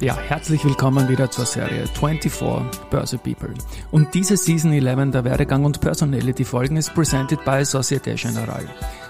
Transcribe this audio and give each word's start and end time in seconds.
Ja, 0.00 0.16
herzlich 0.16 0.64
willkommen 0.64 1.08
wieder 1.08 1.30
zur 1.30 1.46
Serie 1.46 1.86
24 1.86 2.90
Börse 2.90 3.16
People. 3.16 3.54
Und 3.92 4.12
diese 4.12 4.36
Season 4.36 4.72
11 4.72 5.12
der 5.12 5.24
Werdegang 5.24 5.64
und 5.64 5.80
Personality 5.80 6.44
Folgen 6.44 6.76
ist 6.76 6.92
presented 6.94 7.44
by 7.44 7.64
Societe 7.64 8.14
Generale. 8.14 8.68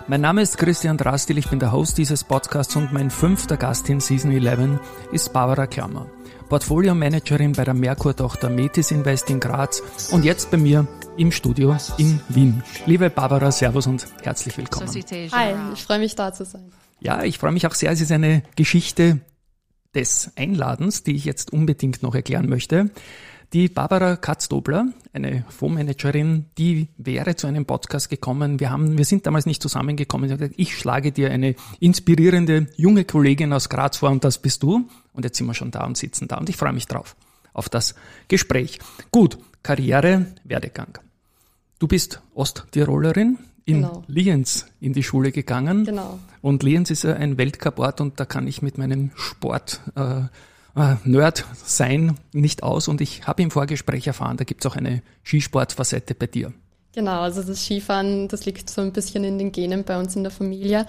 Mein 0.09 0.21
Name 0.21 0.43
ist 0.43 0.59
Christian 0.59 0.99
Drastil, 0.99 1.39
ich 1.39 1.49
bin 1.49 1.59
der 1.59 1.73
Host 1.73 1.97
dieses 1.97 2.23
Podcasts 2.23 2.77
und 2.77 2.93
mein 2.93 3.11
fünfter 3.11 3.57
Gast 3.57 3.89
in 3.89 4.01
Season 4.01 4.31
11 4.31 4.79
ist 5.11 5.33
Barbara 5.33 5.67
Klammer. 5.67 6.07
Portfolio 6.51 6.95
Managerin 6.95 7.53
bei 7.53 7.65
der 7.65 7.75
Merkur-Tochter 7.75 8.51
Metis 8.51 8.91
Invest 8.91 9.31
in 9.31 9.41
Graz 9.41 9.83
und 10.13 10.25
jetzt 10.25 10.51
bei 10.51 10.59
mir 10.59 10.87
im 11.17 11.33
Studio 11.33 11.77
in 11.97 12.21
Wien. 12.29 12.63
Liebe 12.85 13.09
Barbara, 13.09 13.51
Servus 13.51 13.87
und 13.87 14.07
herzlich 14.23 14.57
willkommen. 14.59 14.89
Hi, 15.33 15.55
ich 15.73 15.83
freue 15.83 15.99
mich 15.99 16.15
da 16.15 16.33
zu 16.33 16.45
sein. 16.45 16.71
Ja, 17.01 17.23
ich 17.23 17.39
freue 17.39 17.53
mich 17.53 17.67
auch 17.67 17.75
sehr. 17.75 17.91
Es 17.91 18.01
ist 18.03 18.13
eine 18.13 18.43
Geschichte 18.57 19.21
des 19.95 20.31
Einladens, 20.37 21.03
die 21.03 21.15
ich 21.15 21.25
jetzt 21.25 21.53
unbedingt 21.53 22.03
noch 22.03 22.15
erklären 22.15 22.49
möchte. 22.49 22.91
Die 23.53 23.69
Barbara 23.69 24.17
Katz-Dobler, 24.17 24.89
eine 25.13 25.45
Fondsmanagerin, 25.49 26.47
die 26.59 26.89
wäre 26.97 27.37
zu 27.37 27.47
einem 27.47 27.67
Podcast 27.67 28.11
gekommen. 28.11 28.59
Wir 28.59 28.71
haben, 28.71 28.99
wir 28.99 29.05
sind 29.05 29.27
damals 29.27 29.47
nicht 29.47 29.63
zusammengekommen. 29.63 30.53
Ich 30.57 30.77
schlage 30.77 31.13
dir 31.13 31.31
eine 31.31 31.55
inspirierende 31.79 32.67
junge 32.75 33.05
Kollegin 33.05 33.53
aus 33.53 33.69
Graz 33.69 33.99
vor 33.99 34.11
und 34.11 34.25
das 34.25 34.39
bist 34.39 34.65
du. 34.65 34.89
Und 35.13 35.25
jetzt 35.25 35.39
sind 35.39 35.47
wir 35.47 35.55
schon 35.55 35.71
da 35.71 35.85
und 35.85 35.97
sitzen 35.97 36.27
da 36.27 36.39
und 36.39 36.49
ich 36.49 36.57
freue 36.57 36.73
mich 36.73 36.89
drauf, 36.89 37.15
auf 37.53 37.69
das 37.69 37.95
Gespräch. 38.27 38.81
Gut, 39.13 39.39
Karriere, 39.63 40.27
Werdegang. 40.43 40.99
Du 41.79 41.87
bist 41.87 42.21
Osttirolerin, 42.35 43.39
in 43.65 43.77
Genau. 43.77 44.03
Lienz 44.07 44.67
in 44.81 44.93
die 44.93 45.03
Schule 45.03 45.33
gegangen. 45.33 45.85
Genau. 45.85 46.19
Und 46.43 46.63
Lienz 46.63 46.91
ist 46.91 47.05
ja 47.05 47.15
ein 47.15 47.39
Weltcuport 47.39 48.01
und 48.01 48.21
da 48.21 48.25
kann 48.25 48.47
ich 48.47 48.63
mit 48.63 48.79
meinem 48.79 49.11
Sport 49.15 49.81
äh, 49.97 50.21
äh, 50.77 50.97
Nerd 51.05 51.45
sein 51.65 52.17
nicht 52.33 52.63
aus. 52.63 52.89
Und 52.89 53.01
ich 53.01 53.27
habe 53.27 53.43
im 53.43 53.51
Vorgespräch 53.51 54.07
erfahren, 54.07 54.37
da 54.37 54.45
gibt's 54.45 54.67
auch 54.67 54.77
eine 54.77 55.03
Skisportfacette 55.25 56.15
bei 56.15 56.27
dir. 56.27 56.53
Genau, 56.95 57.23
also 57.23 57.43
das 57.43 57.65
Skifahren, 57.65 58.29
das 58.29 58.47
liegt 58.47 58.71
so 58.71 58.81
ein 58.81 58.93
bisschen 58.93 59.25
in 59.25 59.39
den 59.39 59.51
Genen 59.51 59.83
bei 59.83 59.99
uns 59.99 60.15
in 60.15 60.23
der 60.23 60.31
Familie. 60.31 60.87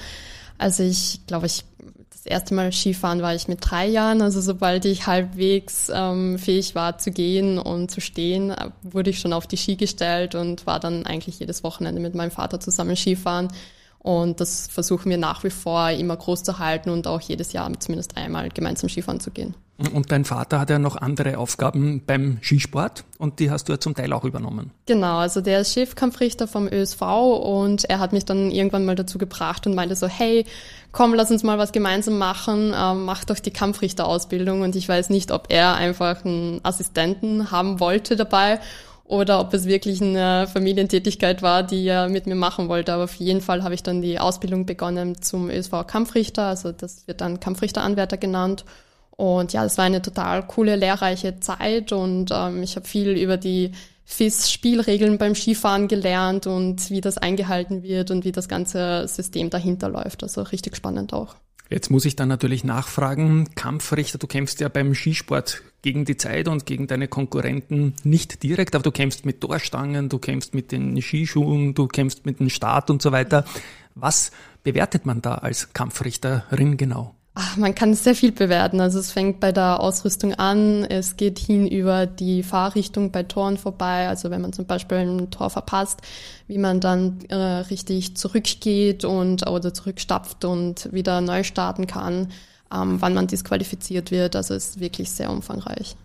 Also 0.57 0.83
ich 0.83 1.19
glaube, 1.25 1.47
ich 1.47 1.65
das 2.11 2.25
erste 2.25 2.53
Mal 2.53 2.71
Skifahren 2.71 3.21
war 3.21 3.35
ich 3.35 3.47
mit 3.47 3.59
drei 3.61 3.87
Jahren. 3.87 4.21
Also 4.21 4.41
sobald 4.41 4.85
ich 4.85 5.07
halbwegs 5.07 5.91
ähm, 5.93 6.39
fähig 6.39 6.75
war 6.75 6.97
zu 6.97 7.11
gehen 7.11 7.59
und 7.59 7.91
zu 7.91 8.01
stehen, 8.01 8.51
äh, 8.51 8.69
wurde 8.83 9.09
ich 9.09 9.19
schon 9.19 9.33
auf 9.33 9.47
die 9.47 9.57
Ski 9.57 9.75
gestellt 9.75 10.35
und 10.35 10.65
war 10.65 10.79
dann 10.79 11.05
eigentlich 11.05 11.39
jedes 11.39 11.63
Wochenende 11.63 12.01
mit 12.01 12.15
meinem 12.15 12.31
Vater 12.31 12.59
zusammen 12.59 12.95
Skifahren. 12.95 13.49
Und 14.05 14.39
das 14.39 14.67
versuchen 14.67 15.09
wir 15.09 15.17
nach 15.17 15.43
wie 15.43 15.49
vor 15.49 15.89
immer 15.89 16.15
groß 16.15 16.43
zu 16.43 16.59
halten 16.59 16.91
und 16.91 17.07
auch 17.07 17.21
jedes 17.21 17.53
Jahr 17.53 17.71
zumindest 17.79 18.15
einmal 18.15 18.49
gemeinsam 18.49 18.87
Skifahren 18.87 19.19
zu 19.19 19.31
gehen. 19.31 19.55
Und 19.93 20.11
dein 20.11 20.25
Vater 20.25 20.59
hat 20.59 20.69
ja 20.69 20.77
noch 20.77 20.95
andere 20.95 21.39
Aufgaben 21.39 22.03
beim 22.05 22.37
Skisport 22.39 23.03
und 23.17 23.39
die 23.39 23.49
hast 23.49 23.67
du 23.67 23.73
ja 23.73 23.79
zum 23.79 23.95
Teil 23.95 24.13
auch 24.13 24.23
übernommen. 24.23 24.69
Genau, 24.85 25.17
also 25.17 25.41
der 25.41 25.61
ist 25.61 25.73
Chefkampfrichter 25.73 26.47
vom 26.47 26.67
ÖSV 26.67 27.01
und 27.01 27.85
er 27.85 27.97
hat 27.97 28.13
mich 28.13 28.25
dann 28.25 28.51
irgendwann 28.51 28.85
mal 28.85 28.95
dazu 28.95 29.17
gebracht 29.17 29.65
und 29.65 29.73
meinte 29.73 29.95
so, 29.95 30.07
hey, 30.07 30.45
komm, 30.91 31.15
lass 31.15 31.31
uns 31.31 31.41
mal 31.41 31.57
was 31.57 31.71
gemeinsam 31.71 32.19
machen, 32.19 32.75
ähm, 32.77 33.05
mach 33.05 33.25
doch 33.25 33.39
die 33.39 33.51
Kampfrichterausbildung 33.51 34.61
und 34.61 34.75
ich 34.75 34.87
weiß 34.87 35.09
nicht, 35.09 35.31
ob 35.31 35.47
er 35.49 35.73
einfach 35.73 36.23
einen 36.23 36.59
Assistenten 36.61 37.49
haben 37.49 37.79
wollte 37.79 38.15
dabei 38.15 38.59
oder 39.05 39.39
ob 39.39 39.53
es 39.53 39.65
wirklich 39.65 40.01
eine 40.01 40.47
Familientätigkeit 40.51 41.41
war, 41.41 41.61
die 41.63 41.85
er 41.85 42.09
mit 42.09 42.25
mir 42.25 42.35
machen 42.35 42.69
wollte. 42.69 42.93
Aber 42.93 43.03
auf 43.05 43.15
jeden 43.15 43.41
Fall 43.41 43.63
habe 43.63 43.75
ich 43.75 43.83
dann 43.83 44.01
die 44.01 44.19
Ausbildung 44.19 44.65
begonnen 44.65 45.21
zum 45.21 45.49
ÖSV 45.49 45.85
Kampfrichter, 45.87 46.47
also 46.47 46.71
das 46.71 47.07
wird 47.07 47.21
dann 47.21 47.39
Kampfrichteranwärter 47.39 48.17
genannt. 48.17 48.65
Und 49.11 49.53
ja, 49.53 49.63
das 49.63 49.77
war 49.77 49.85
eine 49.85 50.01
total 50.01 50.45
coole, 50.45 50.75
lehrreiche 50.75 51.39
Zeit 51.39 51.91
und 51.93 52.31
ähm, 52.33 52.63
ich 52.63 52.75
habe 52.75 52.85
viel 52.85 53.11
über 53.11 53.37
die 53.37 53.71
FIS-Spielregeln 54.05 55.17
beim 55.17 55.35
Skifahren 55.35 55.87
gelernt 55.87 56.47
und 56.47 56.89
wie 56.89 57.01
das 57.01 57.17
eingehalten 57.17 57.81
wird 57.81 58.11
und 58.11 58.25
wie 58.25 58.31
das 58.31 58.49
ganze 58.49 59.07
System 59.07 59.49
dahinter 59.49 59.89
läuft. 59.89 60.23
Also 60.23 60.41
richtig 60.41 60.75
spannend 60.75 61.13
auch. 61.13 61.35
Jetzt 61.69 61.89
muss 61.89 62.05
ich 62.05 62.15
dann 62.15 62.29
natürlich 62.29 62.63
nachfragen, 62.63 63.49
Kampfrichter, 63.55 64.19
du 64.19 64.27
kämpfst 64.27 64.59
ja 64.59 64.69
beim 64.69 64.93
Skisport 64.93 65.63
gegen 65.81 66.05
die 66.05 66.17
Zeit 66.17 66.47
und 66.47 66.65
gegen 66.65 66.87
deine 66.87 67.07
Konkurrenten 67.07 67.93
nicht 68.03 68.43
direkt, 68.43 68.75
aber 68.75 68.83
du 68.83 68.91
kämpfst 68.91 69.25
mit 69.25 69.41
Torstangen, 69.41 70.09
du 70.09 70.19
kämpfst 70.19 70.53
mit 70.53 70.71
den 70.71 71.01
Skischuhen, 71.01 71.73
du 71.73 71.87
kämpfst 71.87 72.25
mit 72.25 72.39
dem 72.39 72.49
Start 72.49 72.89
und 72.89 73.01
so 73.01 73.11
weiter. 73.11 73.45
Was 73.95 74.31
bewertet 74.63 75.05
man 75.05 75.21
da 75.21 75.35
als 75.35 75.73
Kampfrichterin 75.73 76.77
genau? 76.77 77.14
Ach, 77.37 77.57
man 77.57 77.75
kann 77.75 77.93
sehr 77.95 78.15
viel 78.15 78.31
bewerten. 78.31 78.79
Also 78.79 78.97
es 78.97 79.11
fängt 79.11 79.41
bei 79.41 79.51
der 79.51 79.81
Ausrüstung 79.81 80.33
an, 80.35 80.85
es 80.85 81.17
geht 81.17 81.37
hin 81.37 81.67
über 81.67 82.05
die 82.05 82.43
Fahrrichtung 82.43 83.11
bei 83.11 83.23
Toren 83.23 83.57
vorbei. 83.57 84.07
Also 84.07 84.29
wenn 84.31 84.41
man 84.41 84.53
zum 84.53 84.65
Beispiel 84.65 84.99
ein 84.99 85.31
Tor 85.31 85.49
verpasst, 85.49 85.99
wie 86.47 86.57
man 86.57 86.79
dann 86.79 87.19
äh, 87.27 87.35
richtig 87.35 88.15
zurückgeht 88.15 89.03
und 89.03 89.45
oder 89.47 89.73
zurückstapft 89.73 90.45
und 90.45 90.93
wieder 90.93 91.19
neu 91.19 91.43
starten 91.43 91.87
kann, 91.87 92.29
ähm, 92.73 92.97
wann 93.01 93.13
man 93.13 93.27
disqualifiziert 93.27 94.11
wird. 94.11 94.35
Also 94.35 94.53
es 94.53 94.69
ist 94.69 94.79
wirklich 94.79 95.09
sehr 95.11 95.29
umfangreich. 95.31 95.95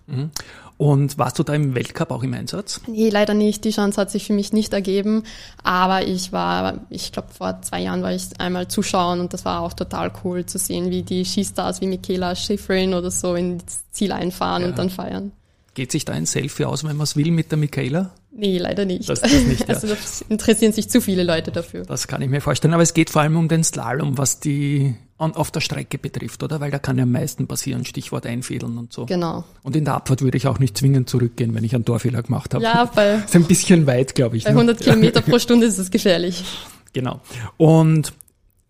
Und 0.77 1.19
warst 1.19 1.39
du 1.39 1.43
da 1.43 1.53
im 1.55 1.75
Weltcup 1.75 2.11
auch 2.11 2.23
im 2.23 2.33
Einsatz? 2.33 2.81
Nee, 2.87 3.11
leider 3.11 3.35
nicht. 3.35 3.65
Die 3.65 3.71
Chance 3.71 4.01
hat 4.01 4.11
sich 4.11 4.27
für 4.27 4.33
mich 4.33 4.53
nicht 4.53 4.73
ergeben. 4.73 5.25
Aber 5.63 6.07
ich 6.07 6.33
war, 6.33 6.81
ich 6.89 7.13
glaube, 7.13 7.29
vor 7.37 7.61
zwei 7.63 7.81
Jahren 7.83 8.03
war 8.03 8.13
ich 8.13 8.29
einmal 8.39 8.67
zuschauen 8.69 9.21
und 9.21 9.33
das 9.35 9.45
war 9.45 9.61
auch 9.61 9.75
total 9.75 10.11
cool 10.25 10.47
zu 10.47 10.59
sehen, 10.59 10.91
wie 10.91 11.03
die 11.03 11.25
Skistars 11.25 11.81
wie 11.83 11.87
Michaela 11.87 12.35
Schifrin 12.35 12.95
oder 12.95 13.11
so 13.11 13.35
ins 13.35 13.85
Ziel 13.93 14.13
einfahren 14.13 14.63
Ja. 14.63 14.69
und 14.69 14.79
dann 14.79 14.89
feiern. 14.91 15.33
Geht 15.75 15.93
sich 15.93 16.05
da 16.05 16.15
ein 16.15 16.27
Selfie 16.27 16.65
aus, 16.65 16.83
wenn 16.83 16.97
man 16.97 17.05
es 17.05 17.15
will, 17.15 17.31
mit 17.31 17.51
der 17.53 17.59
Michaela? 17.59 18.11
Nee, 18.33 18.59
leider 18.59 18.85
nicht. 18.87 19.09
Das- 19.09 19.21
das 19.21 19.33
nicht, 19.33 19.61
ja. 19.69 19.75
Also 19.75 19.87
das 19.87 20.23
interessieren 20.29 20.73
sich 20.73 20.89
zu 20.89 21.01
viele 21.01 21.25
Leute 21.25 21.53
dafür. 21.53 21.85
Das 21.85 22.09
kann 22.09 22.23
ich 22.23 22.29
mir 22.31 22.41
vorstellen. 22.41 22.73
Aber 22.75 22.83
es 22.83 22.95
geht 22.95 23.11
vor 23.11 23.23
allem 23.23 23.37
um 23.37 23.49
den 23.49 23.63
Slalom, 23.65 24.17
was 24.19 24.41
die 24.41 24.97
an, 25.21 25.35
auf 25.35 25.51
der 25.51 25.61
Strecke 25.61 25.99
betrifft, 25.99 26.43
oder? 26.43 26.61
Weil 26.61 26.71
da 26.71 26.79
kann 26.79 26.97
ja 26.97 27.05
am 27.05 27.13
meisten 27.13 27.47
passieren, 27.47 27.85
Stichwort 27.85 28.27
einfädeln 28.27 28.79
und 28.79 28.93
so. 28.93 29.07
Genau. 29.07 29.45
Und 29.63 29.77
in 29.77 29.85
der 29.85 29.95
Abfahrt 29.95 30.23
würde 30.23 30.39
ich 30.39 30.47
auch 30.47 30.59
nicht 30.59 30.77
zwingend 30.79 31.09
zurückgehen, 31.09 31.55
wenn 31.55 31.65
ich 31.65 31.75
einen 31.75 31.85
Torfehler 31.85 32.23
gemacht 32.23 32.55
habe. 32.55 32.65
Ja, 32.65 32.85
bei, 32.87 33.15
ist 33.27 33.37
ein 33.37 33.45
bisschen 33.45 33.87
weit, 33.87 34.15
glaube 34.15 34.37
ich. 34.37 34.45
bei 34.45 34.51
ne? 34.51 34.57
100 34.57 34.81
Kilometer 34.81 35.21
pro 35.21 35.39
Stunde 35.41 35.67
ist 35.67 35.79
es 35.79 35.91
gefährlich. 35.91 36.45
Genau. 36.93 37.21
Und 37.57 38.13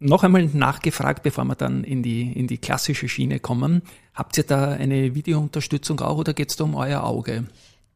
noch 0.00 0.24
einmal 0.24 0.44
nachgefragt, 0.46 1.22
bevor 1.22 1.44
wir 1.44 1.54
dann 1.54 1.84
in 1.84 2.02
die, 2.02 2.32
in 2.32 2.46
die 2.46 2.58
klassische 2.58 3.08
Schiene 3.08 3.38
kommen. 3.38 3.82
Habt 4.14 4.36
ihr 4.38 4.44
da 4.44 4.70
eine 4.70 5.14
Videounterstützung 5.14 6.00
auch 6.00 6.16
oder 6.16 6.34
geht 6.34 6.50
es 6.50 6.56
da 6.56 6.64
um 6.64 6.74
euer 6.74 7.04
Auge? 7.04 7.44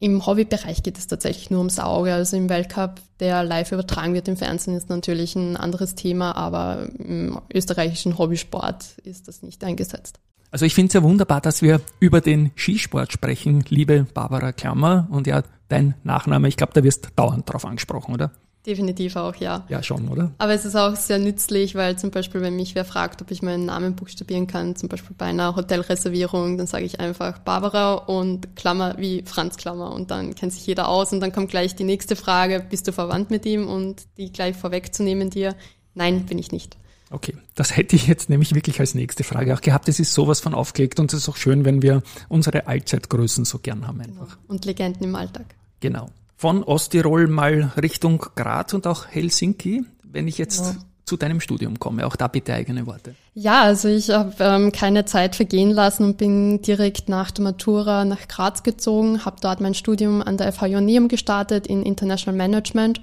Im 0.01 0.27
Hobbybereich 0.27 0.83
geht 0.83 0.99
es 0.99 1.07
tatsächlich 1.07 1.51
nur 1.51 1.61
ums 1.61 1.79
Auge. 1.79 2.13
Also 2.13 2.37
im 2.37 2.49
Weltcup, 2.49 3.01
der 3.21 3.43
live 3.45 3.73
übertragen 3.73 4.15
wird 4.15 4.29
im 4.29 4.37
Fernsehen, 4.37 4.77
ist 4.77 4.91
natürlich 4.91 5.35
ein 5.37 5.57
anderes 5.57 5.95
Thema, 5.95 6.37
aber 6.37 6.89
im 6.99 7.41
österreichischen 7.53 8.19
Hobbysport 8.19 8.99
ist 9.05 9.29
das 9.29 9.43
nicht 9.43 9.63
eingesetzt. 9.65 10.19
Also 10.51 10.67
ich 10.67 10.75
finde 10.75 10.89
es 10.89 10.95
ja 10.95 11.03
wunderbar, 11.03 11.41
dass 11.41 11.63
wir 11.63 11.81
über 11.99 12.21
den 12.21 12.53
Skisport 12.55 13.13
sprechen, 13.13 13.65
liebe 13.69 14.07
Barbara 14.15 14.53
Klammer. 14.53 15.09
Und 15.11 15.27
ja, 15.27 15.43
dein 15.69 15.95
Nachname, 16.05 16.49
ich 16.49 16.57
glaube, 16.57 16.73
da 16.75 16.85
wirst 16.85 17.09
dauernd 17.17 17.51
drauf 17.51 17.65
angesprochen, 17.65 18.15
oder? 18.15 18.31
Definitiv 18.67 19.17
auch, 19.17 19.37
ja. 19.37 19.67
Ja, 19.69 19.83
schon, 19.83 20.09
oder? 20.09 20.31
Aber 20.39 20.55
es 20.55 20.65
ist 20.65 20.75
auch 20.75 20.97
sehr 20.97 21.19
nützlich, 21.19 21.75
weil 21.75 21.99
zum 21.99 22.11
Beispiel, 22.11 22.41
wenn 22.41 22.57
mich 22.57 22.75
wer 22.75 22.87
fragt, 22.87 23.21
ob 23.21 23.31
ich 23.31 23.43
meinen 23.43 23.67
Namen 23.67 23.95
buchstabieren 23.95 24.47
kann, 24.47 24.75
zum 24.75 24.89
Beispiel 24.89 25.15
bei 25.19 25.27
einer 25.27 25.55
Hotelreservierung, 25.55 26.57
dann 26.57 26.67
sage 26.67 26.87
ich 26.87 26.99
einfach 26.99 27.41
Barbara 27.41 27.93
und 27.95 28.57
Klammer 28.57 28.97
wie 28.97 29.23
Franz 29.27 29.59
Klammer 29.59 29.93
und 29.93 30.11
dann 30.11 30.35
kennt 30.35 30.55
sich 30.55 30.67
jeder 30.67 30.89
aus 30.89 31.13
und 31.13 31.21
dann 31.21 31.31
kommt 31.31 31.51
gleich 31.51 31.77
die 31.77 31.85
nächste 31.85 32.17
Frage, 32.17 32.65
bist 32.69 32.89
du 32.89 32.93
verwandt 32.93 33.31
mit 33.31 33.45
ihm 33.45 33.69
und 33.69 34.07
die 34.17 34.33
gleich 34.33 34.57
vorwegzunehmen 34.57 35.29
dir, 35.29 35.55
nein, 35.93 36.25
bin 36.25 36.39
ich 36.39 36.51
nicht. 36.51 36.79
Okay, 37.11 37.37
das 37.55 37.77
hätte 37.77 37.97
ich 37.97 38.07
jetzt 38.07 38.31
nämlich 38.31 38.55
wirklich 38.55 38.81
als 38.81 38.95
nächste 38.95 39.25
Frage 39.25 39.55
auch 39.55 39.61
gehabt. 39.61 39.89
Es 39.89 40.01
ist 40.01 40.15
sowas 40.15 40.41
von 40.41 40.55
aufgelegt 40.55 40.99
und 40.99 41.13
es 41.13 41.21
ist 41.21 41.29
auch 41.29 41.37
schön, 41.37 41.67
wenn 41.67 41.83
wir 41.83 42.03
unsere 42.31 42.67
Allzeitgrößen 42.67 43.45
so 43.45 43.59
gern 43.59 43.87
haben 43.87 44.01
einfach. 44.01 44.39
Und 44.49 44.65
Legenden 44.65 45.05
im 45.05 45.15
Alltag. 45.15 45.55
Genau. 45.81 46.09
Von 46.37 46.63
Osttirol 46.65 47.27
mal 47.29 47.73
Richtung 47.81 48.25
Graz 48.35 48.75
und 48.75 48.87
auch 48.87 49.07
Helsinki. 49.07 49.85
Wenn 50.03 50.29
ich 50.29 50.39
jetzt 50.39 50.61
Ja. 50.67 50.75
zu 51.05 51.17
deinem 51.17 51.41
Studium 51.41 51.79
komme. 51.79 52.07
Auch 52.07 52.17
da 52.17 52.29
bitte 52.29 52.55
eigene 52.55 52.87
Worte. 52.87 53.15
Ja, 53.35 53.63
also 53.63 53.89
ich 53.89 54.11
habe 54.11 54.33
ähm, 54.41 54.73
keine 54.73 55.05
Zeit 55.05 55.37
vergehen 55.37 55.71
lassen 55.71 56.05
und 56.05 56.17
bin 56.17 56.63
direkt 56.63 57.09
nach 57.09 57.31
der 57.31 57.45
Matura 57.45 58.05
nach 58.05 58.27
Graz 58.29 58.63
gezogen, 58.63 59.25
habe 59.25 59.37
dort 59.41 59.61
mein 59.61 59.75
Studium 59.75 60.23
an 60.23 60.37
der 60.39 60.51
FH 60.53 60.67
Ioneum 60.67 61.09
gestartet 61.09 61.67
in 61.67 61.83
International 61.83 62.37
Management 62.37 63.01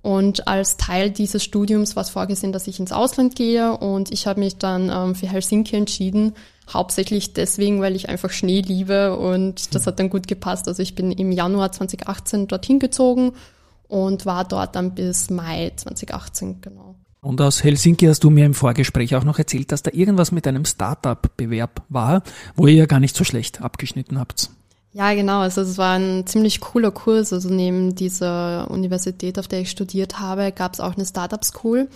und 0.00 0.48
als 0.48 0.76
Teil 0.78 1.10
dieses 1.10 1.44
Studiums 1.44 1.94
war 1.94 2.02
es 2.04 2.10
vorgesehen, 2.10 2.52
dass 2.52 2.66
ich 2.68 2.80
ins 2.80 2.90
Ausland 2.92 3.36
gehe 3.36 3.76
und 3.76 4.10
ich 4.12 4.26
habe 4.26 4.40
mich 4.40 4.56
dann 4.56 4.90
ähm, 4.90 5.14
für 5.14 5.26
Helsinki 5.28 5.76
entschieden, 5.76 6.34
hauptsächlich 6.74 7.32
deswegen, 7.34 7.80
weil 7.80 7.96
ich 7.96 8.08
einfach 8.08 8.30
Schnee 8.30 8.60
liebe 8.60 9.16
und 9.16 9.74
das 9.74 9.86
hat 9.86 9.98
dann 9.98 10.10
gut 10.10 10.26
gepasst. 10.26 10.68
Also 10.68 10.82
ich 10.82 10.94
bin 10.94 11.12
im 11.12 11.32
Januar 11.32 11.72
2018 11.72 12.48
dorthin 12.48 12.78
gezogen 12.78 13.32
und 13.88 14.26
war 14.26 14.44
dort 14.44 14.76
dann 14.76 14.94
bis 14.94 15.30
Mai 15.30 15.72
2018, 15.76 16.60
genau. 16.60 16.96
Und 17.20 17.40
aus 17.40 17.62
Helsinki 17.62 18.06
hast 18.06 18.24
du 18.24 18.30
mir 18.30 18.44
im 18.44 18.54
Vorgespräch 18.54 19.14
auch 19.14 19.22
noch 19.22 19.38
erzählt, 19.38 19.70
dass 19.70 19.82
da 19.84 19.92
irgendwas 19.92 20.32
mit 20.32 20.46
einem 20.48 20.64
Startup-Bewerb 20.64 21.82
war, 21.88 22.22
wo 22.56 22.66
ihr 22.66 22.74
ja 22.74 22.86
gar 22.86 22.98
nicht 22.98 23.14
so 23.14 23.22
schlecht 23.22 23.62
abgeschnitten 23.62 24.18
habt. 24.18 24.50
Ja, 24.92 25.14
genau. 25.14 25.38
Also 25.40 25.62
es 25.62 25.78
war 25.78 25.96
ein 25.98 26.26
ziemlich 26.26 26.60
cooler 26.60 26.90
Kurs. 26.90 27.32
Also 27.32 27.48
neben 27.48 27.94
dieser 27.94 28.70
Universität, 28.70 29.38
auf 29.38 29.46
der 29.46 29.60
ich 29.60 29.70
studiert 29.70 30.18
habe, 30.18 30.52
gab 30.52 30.74
es 30.74 30.80
auch 30.80 30.96
eine 30.96 31.06
Startup 31.06 31.42
School. 31.44 31.88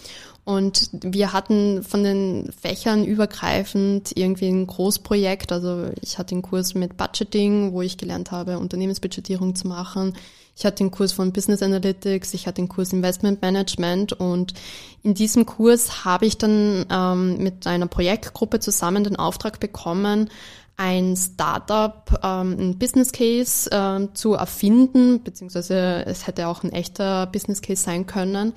Und 0.46 0.90
wir 0.92 1.32
hatten 1.32 1.82
von 1.82 2.04
den 2.04 2.52
Fächern 2.52 3.04
übergreifend 3.04 4.12
irgendwie 4.14 4.46
ein 4.46 4.68
Großprojekt. 4.68 5.50
Also 5.50 5.90
ich 6.00 6.18
hatte 6.18 6.36
einen 6.36 6.42
Kurs 6.42 6.76
mit 6.76 6.96
Budgeting, 6.96 7.72
wo 7.72 7.82
ich 7.82 7.98
gelernt 7.98 8.30
habe, 8.30 8.60
Unternehmensbudgetierung 8.60 9.56
zu 9.56 9.66
machen. 9.66 10.14
Ich 10.56 10.64
hatte 10.64 10.76
den 10.76 10.92
Kurs 10.92 11.10
von 11.10 11.32
Business 11.32 11.64
Analytics, 11.64 12.32
ich 12.32 12.46
hatte 12.46 12.62
den 12.62 12.68
Kurs 12.68 12.92
Investment 12.92 13.42
Management 13.42 14.12
und 14.12 14.54
in 15.02 15.14
diesem 15.14 15.46
Kurs 15.46 16.04
habe 16.04 16.26
ich 16.26 16.38
dann 16.38 16.86
ähm, 16.92 17.38
mit 17.38 17.66
einer 17.66 17.88
Projektgruppe 17.88 18.60
zusammen 18.60 19.02
den 19.02 19.16
Auftrag 19.16 19.58
bekommen, 19.58 20.30
ein 20.76 21.16
Startup, 21.16 22.20
ähm, 22.22 22.56
ein 22.56 22.78
Business 22.78 23.10
Case 23.10 23.68
äh, 23.68 24.14
zu 24.14 24.34
erfinden, 24.34 25.24
beziehungsweise 25.24 26.06
es 26.06 26.28
hätte 26.28 26.46
auch 26.46 26.62
ein 26.62 26.70
echter 26.70 27.26
Business 27.26 27.62
Case 27.62 27.82
sein 27.82 28.06
können. 28.06 28.52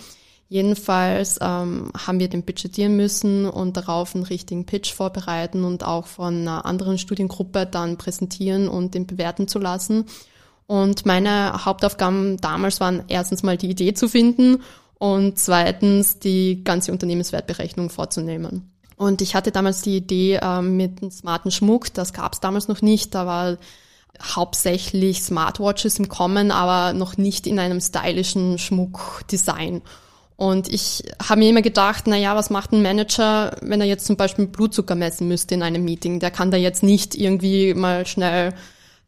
Jedenfalls 0.51 1.38
ähm, 1.42 1.92
haben 1.96 2.19
wir 2.19 2.28
den 2.28 2.44
budgetieren 2.44 2.98
müssen 2.98 3.48
und 3.48 3.78
darauf 3.78 4.16
einen 4.16 4.24
richtigen 4.24 4.66
Pitch 4.66 4.92
vorbereiten 4.92 5.63
und 5.63 5.84
auch 5.84 6.07
von 6.07 6.40
einer 6.42 6.66
anderen 6.66 6.98
Studiengruppe 6.98 7.68
dann 7.68 7.98
präsentieren 7.98 8.68
und 8.68 8.96
den 8.96 9.06
bewerten 9.06 9.48
zu 9.48 9.60
lassen. 9.60 10.06
Und 10.66 11.06
meine 11.06 11.66
Hauptaufgaben 11.66 12.38
damals 12.38 12.80
waren 12.80 13.04
erstens 13.10 13.44
mal 13.44 13.57
die 13.57 13.69
Idee 13.69 13.94
zu 13.94 14.10
finden 14.10 14.63
und 14.98 15.38
zweitens 15.38 16.18
die 16.18 16.63
ganze 16.63 16.92
Unternehmenswertberechnung 16.92 17.92
vorzunehmen. 17.92 18.72
Und 18.98 19.22
ich 19.22 19.36
hatte 19.36 19.51
damals 19.51 19.84
die 19.84 19.98
Idee 19.98 20.40
ähm, 20.42 20.75
mit 20.78 21.01
einem 21.01 21.12
smarten 21.12 21.51
Schmuck, 21.51 21.94
das 21.94 22.12
gab 22.12 22.34
es 22.34 22.40
damals 22.40 22.68
noch 22.68 22.81
nicht. 22.81 23.13
Da 23.13 23.28
war 23.28 23.57
hauptsächlich 24.22 25.22
Smartwatches 25.22 26.00
im 26.00 26.10
Kommen, 26.10 26.50
aber 26.50 26.94
noch 26.94 27.18
nicht 27.18 27.46
in 27.46 27.60
einem 27.60 27.81
stylischen 27.81 28.57
Schmuckdesign. 28.57 29.84
Und 30.39 30.69
ich 30.69 31.03
habe 31.21 31.39
mir 31.39 31.50
immer 31.50 31.62
gedacht, 31.62 32.06
na 32.07 32.15
ja, 32.15 32.33
was 32.33 32.50
macht 32.50 32.71
ein 32.71 32.81
Manager, 32.81 33.57
wenn 33.62 33.81
er 33.81 33.88
jetzt 33.88 34.06
zum 34.06 34.15
Beispiel 34.15 34.47
Blutzucker 34.47 34.95
messen 34.95 35.27
müsste 35.27 35.53
in 35.53 35.62
einem 35.62 35.83
Meeting? 35.83 36.21
Der 36.21 36.31
kann 36.31 36.50
da 36.50 36.56
jetzt 36.56 36.81
nicht 36.81 37.13
irgendwie 37.13 37.74
mal 37.74 38.07
schnell 38.07 38.53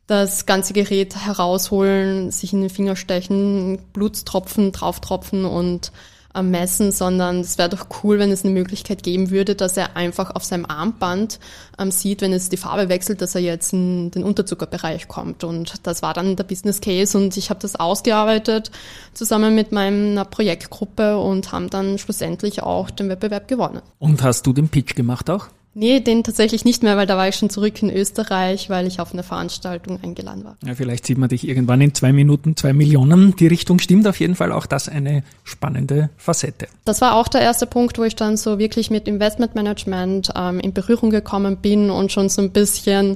das 0.08 0.46
ganze 0.46 0.74
Gerät 0.74 1.16
herausholen, 1.16 2.32
sich 2.32 2.52
in 2.52 2.60
den 2.60 2.70
Finger 2.70 2.98
stechen, 2.98 3.80
Blutstropfen 3.94 4.74
drauftropfen 4.74 5.46
und 5.46 5.94
messen, 6.42 6.92
sondern 6.92 7.42
es 7.42 7.58
wäre 7.58 7.70
doch 7.70 7.88
cool, 8.04 8.20
wenn 8.20 8.32
es 8.32 8.44
eine 8.44 8.54
Möglichkeit 8.54 9.04
geben 9.04 9.32
würde, 9.32 9.56
dass 9.56 9.78
er 9.78 9.96
einfach 9.96 10.34
auf 10.36 10.44
seinem 10.44 10.66
Armband 10.66 11.40
ähm, 11.78 11.92
sieht, 11.92 12.22
wenn 12.22 12.34
es 12.34 12.50
die 12.50 12.58
Farbe 12.58 12.90
wechselt, 12.90 13.22
dass 13.22 13.36
er 13.36 13.42
jetzt 13.42 13.74
in 13.74 14.12
den 14.12 14.24
Unterzuckerbereich 14.24 15.08
kommt. 15.08 15.44
Und 15.44 15.86
das 15.86 16.02
war 16.02 16.14
dann 16.14 16.36
der 16.36 16.44
Business 16.44 16.82
Case 16.82 17.18
und 17.18 17.36
ich 17.38 17.50
habe 17.50 17.60
das 17.60 17.76
ausgearbeitet 17.76 18.72
zusammen 19.14 19.56
mit 19.56 19.72
meiner 19.72 20.26
Projektgruppe 20.26 21.18
und 21.18 21.52
haben 21.52 21.70
dann 21.70 21.98
schlussendlich 21.98 22.64
auch 22.64 22.90
den 22.90 23.10
Wettbewerb 23.10 23.48
gewonnen. 23.48 23.82
Und 24.00 24.24
hast 24.24 24.48
du 24.48 24.54
den 24.54 24.70
Pitch 24.70 24.96
gemacht 24.96 25.30
auch? 25.30 25.48
Nee, 25.74 26.02
den 26.02 26.24
tatsächlich 26.24 26.66
nicht 26.66 26.84
mehr, 26.84 26.98
weil 26.98 27.08
da 27.08 27.16
war 27.16 27.30
ich 27.30 27.36
schon 27.36 27.50
zurück 27.50 27.82
in 27.82 27.90
Österreich, 27.90 28.70
weil 28.70 28.88
ich 28.88 29.00
auf 29.00 29.14
eine 29.14 29.24
Veranstaltung 29.24 30.00
eingeladen 30.04 30.44
war. 30.44 30.58
Ja, 30.66 30.76
vielleicht 30.76 31.06
sieht 31.06 31.18
man 31.18 31.30
dich 31.30 31.48
irgendwann 31.48 31.80
in 31.80 31.94
zwei 31.94 32.12
Minuten, 32.12 32.58
zwei 32.58 32.74
Millionen. 32.74 33.36
Die 33.38 33.48
Richtung 33.48 33.80
stimmt 33.80 34.06
auf 34.06 34.20
jeden 34.20 34.36
Fall 34.36 34.52
auch 34.52 34.66
das 34.66 34.90
eine 34.90 35.24
spannende 35.46 36.10
Facette. 36.18 36.68
Das 36.84 37.00
war 37.00 37.16
auch 37.16 37.30
der 37.30 37.42
erste 37.42 37.68
Punkt, 37.68 37.98
wo 37.98 38.04
ich 38.04 38.18
dann 38.18 38.36
so 38.36 38.60
wirklich 38.60 38.92
mit 38.92 39.08
Investmentmanagement 39.08 40.32
ähm, 40.36 40.60
in 40.60 40.74
Berührung 40.74 41.10
gekommen 41.10 41.56
bin 41.58 41.90
und 41.90 42.12
schon 42.12 42.28
so 42.28 42.42
ein 42.42 42.52
bisschen 42.52 43.16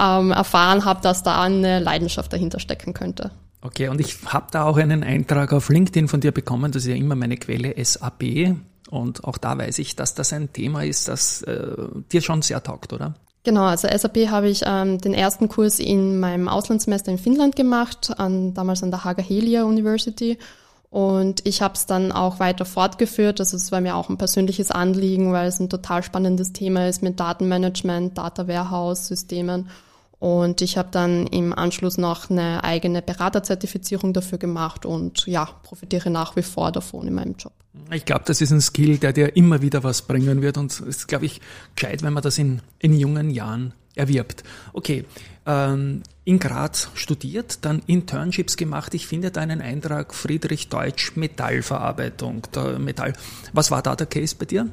ähm, 0.00 0.30
erfahren 0.30 0.86
habe, 0.86 1.02
dass 1.02 1.22
da 1.22 1.42
eine 1.42 1.80
Leidenschaft 1.80 2.32
dahinter 2.32 2.60
stecken 2.60 2.94
könnte. 2.94 3.30
Okay, 3.62 3.88
und 3.88 4.00
ich 4.00 4.16
habe 4.24 4.46
da 4.50 4.64
auch 4.64 4.78
einen 4.78 5.02
Eintrag 5.04 5.52
auf 5.52 5.68
LinkedIn 5.68 6.08
von 6.08 6.20
dir 6.20 6.32
bekommen, 6.32 6.72
das 6.72 6.84
ist 6.84 6.88
ja 6.88 6.94
immer 6.94 7.14
meine 7.14 7.36
Quelle 7.36 7.74
SAP, 7.76 8.56
und 8.90 9.24
auch 9.24 9.38
da 9.38 9.56
weiß 9.56 9.78
ich, 9.78 9.96
dass 9.96 10.14
das 10.14 10.32
ein 10.32 10.52
Thema 10.52 10.84
ist, 10.84 11.08
das 11.08 11.42
äh, 11.42 11.76
dir 12.12 12.20
schon 12.20 12.42
sehr 12.42 12.62
taugt, 12.62 12.92
oder? 12.92 13.14
Genau, 13.42 13.64
also 13.64 13.88
SAP 13.88 14.28
habe 14.28 14.48
ich 14.48 14.62
ähm, 14.66 15.00
den 15.00 15.14
ersten 15.14 15.48
Kurs 15.48 15.78
in 15.78 16.20
meinem 16.20 16.48
Auslandssemester 16.48 17.10
in 17.10 17.18
Finnland 17.18 17.56
gemacht, 17.56 18.12
an, 18.18 18.52
damals 18.52 18.82
an 18.82 18.90
der 18.90 19.04
Haga 19.04 19.22
Helia 19.22 19.64
University. 19.64 20.38
Und 20.90 21.46
ich 21.46 21.62
habe 21.62 21.74
es 21.74 21.86
dann 21.86 22.12
auch 22.12 22.40
weiter 22.40 22.64
fortgeführt. 22.64 23.40
Also 23.40 23.56
es 23.56 23.72
war 23.72 23.80
mir 23.80 23.94
auch 23.94 24.10
ein 24.10 24.18
persönliches 24.18 24.70
Anliegen, 24.70 25.32
weil 25.32 25.46
es 25.46 25.60
ein 25.60 25.70
total 25.70 26.02
spannendes 26.02 26.52
Thema 26.52 26.88
ist 26.88 27.02
mit 27.02 27.18
Datenmanagement, 27.18 28.18
Data 28.18 28.46
Warehouse 28.46 29.06
Systemen. 29.06 29.68
Und 30.20 30.60
ich 30.60 30.76
habe 30.76 30.90
dann 30.92 31.26
im 31.26 31.54
Anschluss 31.54 31.96
noch 31.96 32.28
eine 32.28 32.62
eigene 32.62 33.00
Beraterzertifizierung 33.00 34.12
dafür 34.12 34.36
gemacht 34.36 34.84
und 34.84 35.26
ja, 35.26 35.46
profitiere 35.62 36.10
nach 36.10 36.36
wie 36.36 36.42
vor 36.42 36.70
davon 36.70 37.08
in 37.08 37.14
meinem 37.14 37.36
Job. 37.38 37.52
Ich 37.90 38.04
glaube, 38.04 38.24
das 38.26 38.42
ist 38.42 38.50
ein 38.50 38.60
Skill, 38.60 38.98
der 38.98 39.14
dir 39.14 39.34
immer 39.34 39.62
wieder 39.62 39.82
was 39.82 40.02
bringen 40.02 40.42
wird 40.42 40.58
und 40.58 40.78
ist, 40.80 41.08
glaube 41.08 41.24
ich, 41.24 41.40
gescheit, 41.74 42.02
wenn 42.02 42.12
man 42.12 42.22
das 42.22 42.36
in, 42.36 42.60
in 42.78 42.92
jungen 42.92 43.30
Jahren 43.30 43.72
erwirbt. 43.94 44.44
Okay, 44.74 45.04
ähm, 45.46 46.02
in 46.24 46.38
Graz 46.38 46.90
studiert, 46.94 47.64
dann 47.64 47.82
Internships 47.86 48.56
gemacht. 48.56 48.94
Ich 48.94 49.06
finde 49.06 49.30
da 49.30 49.40
einen 49.40 49.60
Eintrag 49.60 50.14
Friedrich 50.14 50.68
Deutsch 50.68 51.16
Metallverarbeitung. 51.16 52.42
Metall. 52.78 53.14
Was 53.52 53.70
war 53.70 53.82
da 53.82 53.96
der 53.96 54.06
Case 54.06 54.36
bei 54.38 54.44
dir? 54.44 54.68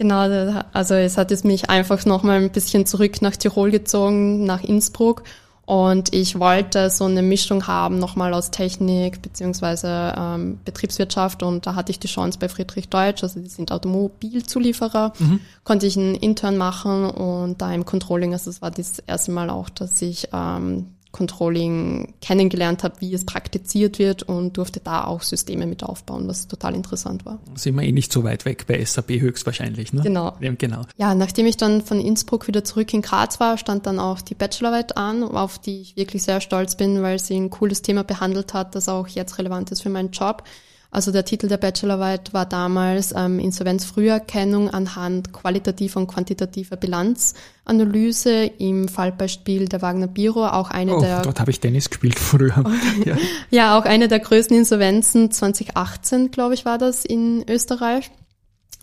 Genau, 0.00 0.64
also 0.72 0.94
es 0.94 1.18
hat 1.18 1.30
es 1.30 1.44
mich 1.44 1.68
einfach 1.68 2.06
nochmal 2.06 2.38
ein 2.38 2.50
bisschen 2.50 2.86
zurück 2.86 3.20
nach 3.20 3.36
Tirol 3.36 3.70
gezogen, 3.70 4.44
nach 4.44 4.64
Innsbruck. 4.64 5.24
Und 5.66 6.14
ich 6.14 6.38
wollte 6.38 6.88
so 6.88 7.04
eine 7.04 7.20
Mischung 7.20 7.66
haben, 7.66 7.98
nochmal 7.98 8.32
aus 8.32 8.50
Technik 8.50 9.20
beziehungsweise 9.20 10.14
ähm, 10.16 10.58
Betriebswirtschaft. 10.64 11.42
Und 11.42 11.66
da 11.66 11.74
hatte 11.74 11.92
ich 11.92 11.98
die 11.98 12.08
Chance 12.08 12.38
bei 12.38 12.48
Friedrich 12.48 12.88
Deutsch, 12.88 13.22
also 13.22 13.40
die 13.40 13.50
sind 13.50 13.72
Automobilzulieferer, 13.72 15.12
mhm. 15.18 15.40
konnte 15.64 15.86
ich 15.86 15.98
einen 15.98 16.14
Intern 16.14 16.56
machen 16.56 17.04
und 17.04 17.60
da 17.60 17.70
im 17.70 17.84
Controlling, 17.84 18.32
also 18.32 18.48
es 18.48 18.62
war 18.62 18.70
das 18.70 19.00
erste 19.00 19.32
Mal 19.32 19.50
auch, 19.50 19.68
dass 19.68 20.00
ich 20.00 20.28
ähm, 20.32 20.94
Controlling 21.12 22.14
kennengelernt 22.20 22.84
habe, 22.84 22.94
wie 23.00 23.12
es 23.12 23.26
praktiziert 23.26 23.98
wird 23.98 24.22
und 24.22 24.56
durfte 24.56 24.80
da 24.80 25.04
auch 25.04 25.22
Systeme 25.22 25.66
mit 25.66 25.82
aufbauen, 25.82 26.28
was 26.28 26.46
total 26.46 26.74
interessant 26.74 27.26
war. 27.26 27.40
Sind 27.56 27.76
wir 27.76 27.82
eh 27.82 27.92
nicht 27.92 28.12
so 28.12 28.22
weit 28.22 28.44
weg 28.44 28.66
bei 28.68 28.84
SAP 28.84 29.10
höchstwahrscheinlich, 29.10 29.92
ne? 29.92 30.02
Genau. 30.02 30.36
Ja, 30.40 30.52
genau. 30.56 30.82
Ja, 30.96 31.14
nachdem 31.14 31.46
ich 31.46 31.56
dann 31.56 31.82
von 31.82 32.00
Innsbruck 32.00 32.46
wieder 32.46 32.62
zurück 32.62 32.94
in 32.94 33.02
Graz 33.02 33.40
war, 33.40 33.58
stand 33.58 33.86
dann 33.86 33.98
auch 33.98 34.20
die 34.20 34.34
Bachelorarbeit 34.34 34.96
an, 34.96 35.24
auf 35.24 35.58
die 35.58 35.80
ich 35.80 35.96
wirklich 35.96 36.22
sehr 36.22 36.40
stolz 36.40 36.76
bin, 36.76 37.02
weil 37.02 37.18
sie 37.18 37.36
ein 37.36 37.50
cooles 37.50 37.82
Thema 37.82 38.04
behandelt 38.04 38.54
hat, 38.54 38.74
das 38.74 38.88
auch 38.88 39.08
jetzt 39.08 39.38
relevant 39.38 39.72
ist 39.72 39.82
für 39.82 39.90
meinen 39.90 40.10
Job. 40.10 40.44
Also 40.92 41.12
der 41.12 41.24
Titel 41.24 41.46
der 41.46 41.56
Bachelorarbeit 41.56 42.34
war 42.34 42.46
damals 42.46 43.14
ähm, 43.16 43.38
Insolvenzfrüherkennung 43.38 44.70
anhand 44.70 45.32
qualitativer 45.32 46.00
und 46.00 46.08
quantitativer 46.08 46.76
Bilanzanalyse 46.76 48.46
im 48.58 48.88
Fallbeispiel 48.88 49.68
der 49.68 49.82
Wagner 49.82 50.08
Biro, 50.08 50.46
auch 50.46 50.70
eine 50.70 50.96
oh, 50.96 51.00
der... 51.00 51.22
dort 51.22 51.38
habe 51.38 51.52
ich 51.52 51.60
Tennis 51.60 51.90
gespielt 51.90 52.18
früher. 52.18 52.64
ja. 53.04 53.16
ja, 53.50 53.78
auch 53.78 53.84
eine 53.84 54.08
der 54.08 54.18
größten 54.18 54.56
Insolvenzen 54.56 55.30
2018, 55.30 56.32
glaube 56.32 56.54
ich, 56.54 56.64
war 56.64 56.78
das 56.78 57.04
in 57.04 57.44
Österreich. 57.48 58.10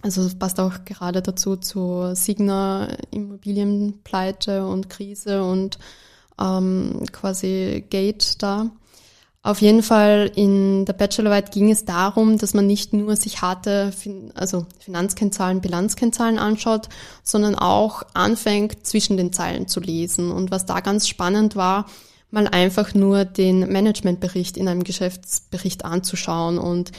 Also 0.02 0.22
es 0.22 0.36
passt 0.36 0.62
auch 0.62 0.86
gerade 0.86 1.22
dazu 1.22 1.58
zu 1.58 2.12
Signa 2.14 2.88
Immobilienpleite 3.12 4.66
und 4.66 4.90
Krise 4.90 5.44
und 5.44 5.78
ähm, 6.40 7.04
quasi 7.12 7.84
Gate 7.90 8.42
da. 8.42 8.70
Auf 9.48 9.62
jeden 9.62 9.82
Fall 9.82 10.30
in 10.36 10.84
der 10.84 10.92
Bachelorarbeit 10.92 11.54
ging 11.54 11.72
es 11.72 11.86
darum, 11.86 12.38
dass 12.38 12.54
man 12.54 12.68
nicht 12.68 12.92
nur 12.92 13.16
sich 13.16 13.42
harte 13.42 13.94
also 14.34 14.66
Finanzkennzahlen, 14.80 15.62
Bilanzkennzahlen 15.62 16.38
anschaut, 16.38 16.90
sondern 17.24 17.56
auch 17.56 18.04
anfängt, 18.14 18.86
zwischen 18.86 19.16
den 19.16 19.32
Zeilen 19.32 19.70
zu 19.70 19.80
lesen. 19.80 20.34
Und 20.34 20.52
was 20.52 20.66
da 20.66 20.82
ganz 20.82 21.08
spannend 21.08 21.56
war, 21.56 21.86
mal 22.30 22.46
einfach 22.50 22.94
nur 22.94 23.24
den 23.24 23.72
Managementbericht 23.72 24.58
in 24.58 24.68
einem 24.68 24.84
Geschäftsbericht 24.84 25.86
anzuschauen 25.86 26.58
und 26.60 26.92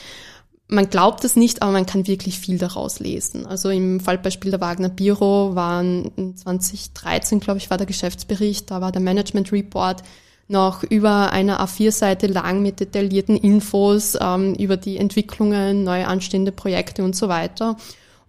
man 0.69 0.89
glaubt 0.89 1.25
es 1.25 1.37
nicht, 1.37 1.61
aber 1.61 1.73
man 1.73 1.85
kann 1.85 2.07
wirklich 2.07 2.39
viel 2.39 2.57
daraus 2.57 2.99
lesen. 2.99 3.45
Also 3.45 3.69
im 3.69 4.01
Fallbeispiel 4.01 4.53
der 4.53 4.61
Wagner 4.63 4.89
Biro 4.89 5.55
waren 5.55 6.35
2013, 6.35 7.41
glaube 7.41 7.59
ich, 7.59 7.69
war 7.69 7.77
der 7.77 7.87
Geschäftsbericht, 7.87 8.71
da 8.71 8.81
war 8.81 8.91
der 8.91 9.03
Management 9.03 9.53
Report 9.53 10.03
noch 10.49 10.83
über 10.83 11.31
eine 11.31 11.61
A4-Seite 11.61 12.27
lang 12.27 12.63
mit 12.63 12.81
detaillierten 12.81 13.37
Infos 13.37 14.17
ähm, 14.21 14.55
über 14.55 14.77
die 14.77 14.97
Entwicklungen, 14.97 15.85
neu 15.85 16.05
anstehende 16.05 16.53
Projekte 16.53 17.05
und 17.05 17.15
so 17.15 17.29
weiter. 17.29 17.77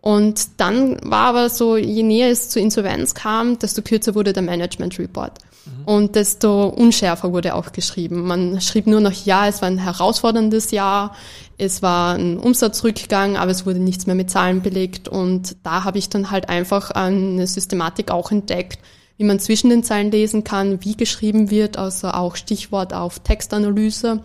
Und 0.01 0.59
dann 0.61 0.97
war 1.03 1.27
aber 1.27 1.49
so, 1.49 1.75
je 1.75 2.03
näher 2.03 2.29
es 2.29 2.49
zur 2.49 2.61
Insolvenz 2.61 3.13
kam, 3.13 3.59
desto 3.59 3.81
kürzer 3.81 4.15
wurde 4.15 4.31
der 4.31 4.43
Management 4.43 4.97
Report. 4.97 5.33
Mhm. 5.65 5.85
Und 5.85 6.15
desto 6.15 6.67
unschärfer 6.67 7.33
wurde 7.33 7.53
auch 7.55 7.71
geschrieben. 7.73 8.25
Man 8.25 8.61
schrieb 8.61 8.88
nur 8.88 9.01
noch, 9.01 9.11
ja, 9.11 9.47
es 9.47 9.61
war 9.61 9.69
ein 9.69 9.77
herausforderndes 9.77 10.71
Jahr, 10.71 11.15
es 11.57 11.81
war 11.81 12.15
ein 12.15 12.38
Umsatzrückgang, 12.38 13.35
aber 13.35 13.51
es 13.51 13.65
wurde 13.65 13.79
nichts 13.79 14.05
mehr 14.05 14.15
mit 14.15 14.29
Zahlen 14.29 14.61
belegt. 14.61 15.09
Und 15.09 15.57
da 15.63 15.83
habe 15.83 15.97
ich 15.97 16.09
dann 16.09 16.31
halt 16.31 16.47
einfach 16.47 16.91
eine 16.91 17.45
Systematik 17.45 18.11
auch 18.11 18.31
entdeckt, 18.31 18.79
wie 19.19 19.25
man 19.25 19.38
zwischen 19.38 19.69
den 19.69 19.83
Zeilen 19.83 20.11
lesen 20.11 20.45
kann, 20.45 20.83
wie 20.85 20.95
geschrieben 20.95 21.51
wird, 21.51 21.77
also 21.77 22.07
auch 22.07 22.38
Stichwort 22.38 22.93
auf 22.93 23.19
Textanalyse 23.19 24.23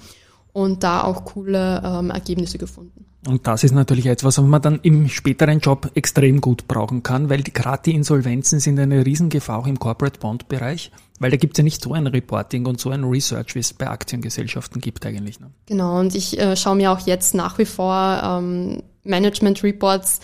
und 0.52 0.84
da 0.84 1.02
auch 1.02 1.24
coole 1.24 1.82
ähm, 1.84 2.10
Ergebnisse 2.10 2.58
gefunden. 2.58 3.04
Und 3.26 3.44
das 3.44 3.64
ist 3.64 3.72
natürlich 3.72 4.06
etwas, 4.06 4.38
was 4.38 4.44
man 4.44 4.62
dann 4.62 4.78
im 4.82 5.08
späteren 5.08 5.58
Job 5.58 5.90
extrem 5.94 6.40
gut 6.40 6.68
brauchen 6.68 7.02
kann, 7.02 7.28
weil 7.28 7.42
gerade 7.42 7.82
die 7.86 7.94
Insolvenzen 7.94 8.60
sind 8.60 8.78
eine 8.78 9.04
Riesengefahr 9.04 9.58
auch 9.58 9.66
im 9.66 9.80
Corporate 9.80 10.20
Bond 10.20 10.46
Bereich, 10.46 10.92
weil 11.18 11.32
da 11.32 11.38
gibt 11.38 11.54
es 11.54 11.58
ja 11.58 11.64
nicht 11.64 11.82
so 11.82 11.92
ein 11.92 12.06
Reporting 12.06 12.64
und 12.66 12.78
so 12.78 12.90
ein 12.90 13.02
Research, 13.02 13.56
wie 13.56 13.60
es 13.60 13.72
bei 13.72 13.88
Aktiengesellschaften 13.88 14.80
gibt 14.80 15.04
eigentlich. 15.04 15.40
Ne? 15.40 15.50
Genau, 15.66 15.98
und 15.98 16.14
ich 16.14 16.38
äh, 16.38 16.54
schaue 16.54 16.76
mir 16.76 16.92
auch 16.92 17.00
jetzt 17.00 17.34
nach 17.34 17.58
wie 17.58 17.64
vor 17.64 18.20
ähm, 18.22 18.84
Management 19.02 19.64
Reports 19.64 20.20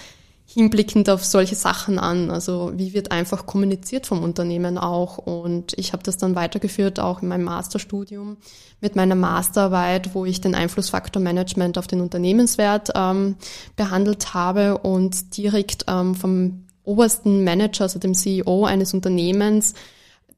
hinblickend 0.52 1.08
auf 1.08 1.24
solche 1.24 1.54
Sachen 1.54 1.98
an. 1.98 2.30
Also 2.30 2.72
wie 2.74 2.92
wird 2.92 3.12
einfach 3.12 3.46
kommuniziert 3.46 4.06
vom 4.06 4.24
Unternehmen 4.24 4.78
auch. 4.78 5.18
Und 5.18 5.78
ich 5.78 5.92
habe 5.92 6.02
das 6.02 6.16
dann 6.16 6.34
weitergeführt, 6.34 6.98
auch 6.98 7.22
in 7.22 7.28
meinem 7.28 7.44
Masterstudium 7.44 8.36
mit 8.80 8.96
meiner 8.96 9.14
Masterarbeit, 9.14 10.14
wo 10.14 10.24
ich 10.24 10.40
den 10.40 10.56
Einflussfaktor 10.56 11.22
Management 11.22 11.78
auf 11.78 11.86
den 11.86 12.00
Unternehmenswert 12.00 12.90
ähm, 12.96 13.36
behandelt 13.76 14.34
habe 14.34 14.78
und 14.78 15.36
direkt 15.36 15.84
ähm, 15.86 16.16
vom 16.16 16.64
obersten 16.82 17.44
Manager, 17.44 17.84
also 17.84 18.00
dem 18.00 18.14
CEO 18.14 18.64
eines 18.64 18.92
Unternehmens, 18.92 19.74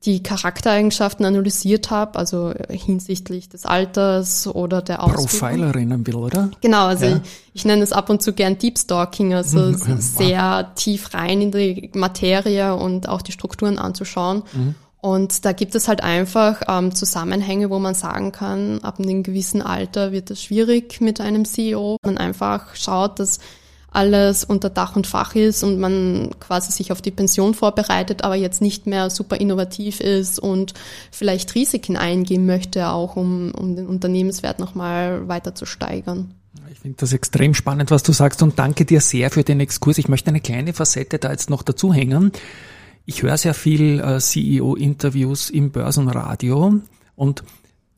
die 0.05 0.23
Charaktereigenschaften 0.23 1.25
analysiert 1.25 1.91
habe, 1.91 2.19
also 2.19 2.53
hinsichtlich 2.69 3.49
des 3.49 3.65
Alters 3.65 4.49
oder 4.49 4.83
der 4.83 5.03
Ausbildung. 5.03 5.27
Profilerin 5.27 5.93
ein 5.93 6.03
bisschen, 6.03 6.21
oder? 6.21 6.51
Genau, 6.61 6.87
also 6.87 7.07
ja. 7.07 7.17
ich, 7.17 7.23
ich, 7.55 7.65
nenne 7.65 7.83
es 7.83 7.93
ab 7.93 8.11
und 8.11 8.21
zu 8.21 8.33
gern 8.33 8.59
Deep 8.59 8.79
Stalking, 8.79 9.35
also 9.35 9.59
mhm. 9.59 9.77
sehr 10.01 10.73
tief 10.75 11.15
rein 11.15 11.41
in 11.41 11.53
die 11.53 11.91
Materie 11.95 12.75
und 12.75 13.09
auch 13.09 13.23
die 13.23 13.33
Strukturen 13.33 13.79
anzuschauen. 13.79 14.43
Mhm. 14.53 14.75
Und 15.01 15.45
da 15.45 15.53
gibt 15.53 15.75
es 15.75 15.89
halt 15.89 16.03
einfach 16.03 16.63
ähm, 16.69 16.95
Zusammenhänge, 16.95 17.71
wo 17.71 17.81
man 17.81 17.95
sagen 17.95 18.31
kann, 18.31 18.79
ab 18.83 19.01
einem 19.01 19.25
gewissen 19.25 19.61
Alter 19.61 20.13
wird 20.13 20.31
es 20.31 20.43
schwierig 20.43 21.01
mit 21.01 21.21
einem 21.21 21.45
CEO. 21.45 21.97
Man 22.05 22.19
einfach 22.19 22.77
schaut, 22.77 23.19
dass 23.19 23.41
alles 23.93 24.45
unter 24.45 24.71
Dach 24.71 24.97
und 24.97 25.07
Fach 25.07 25.35
ist 25.35 25.63
und 25.63 25.79
man 25.79 26.31
quasi 26.41 26.73
sich 26.73 26.93
auf 26.93 27.03
die 27.03 27.11
Pension 27.11 27.55
vorbereitet, 27.55 28.25
aber 28.25 28.35
jetzt 28.35 28.63
nicht 28.63 28.87
mehr 28.87 29.11
super 29.11 29.37
innovativ 29.37 30.01
ist 30.01 30.39
und 30.39 30.75
vielleicht 31.11 31.55
Risiken 31.55 31.97
eingehen 31.97 32.47
möchte, 32.47 32.89
auch 32.89 33.17
um, 33.17 33.53
um 33.53 33.77
den 33.77 33.87
Unternehmenswert 33.87 34.59
nochmal 34.59 35.29
weiter 35.29 35.55
zu 35.55 35.67
steigern. 35.67 36.35
Ich 36.71 36.81
finde 36.81 36.97
das 36.99 37.13
extrem 37.13 37.55
spannend, 37.55 37.91
was 37.91 38.03
du 38.03 38.13
sagst 38.13 38.43
und 38.43 38.59
danke 38.59 38.85
dir 38.85 39.01
sehr 39.01 39.31
für 39.31 39.45
den 39.45 39.61
Exkurs. 39.61 39.99
Ich 39.99 40.09
möchte 40.09 40.29
eine 40.29 40.41
kleine 40.41 40.73
Facette 40.73 41.19
da 41.19 41.31
jetzt 41.31 41.51
noch 41.51 41.63
dazu 41.63 41.93
hängen. 41.93 42.33
Ich 43.05 43.23
höre 43.23 43.37
sehr 43.37 43.55
viel 43.55 44.01
äh, 44.01 44.19
CEO-Interviews 44.19 45.51
im 45.51 45.71
Börsenradio 45.71 46.81
und 47.17 47.43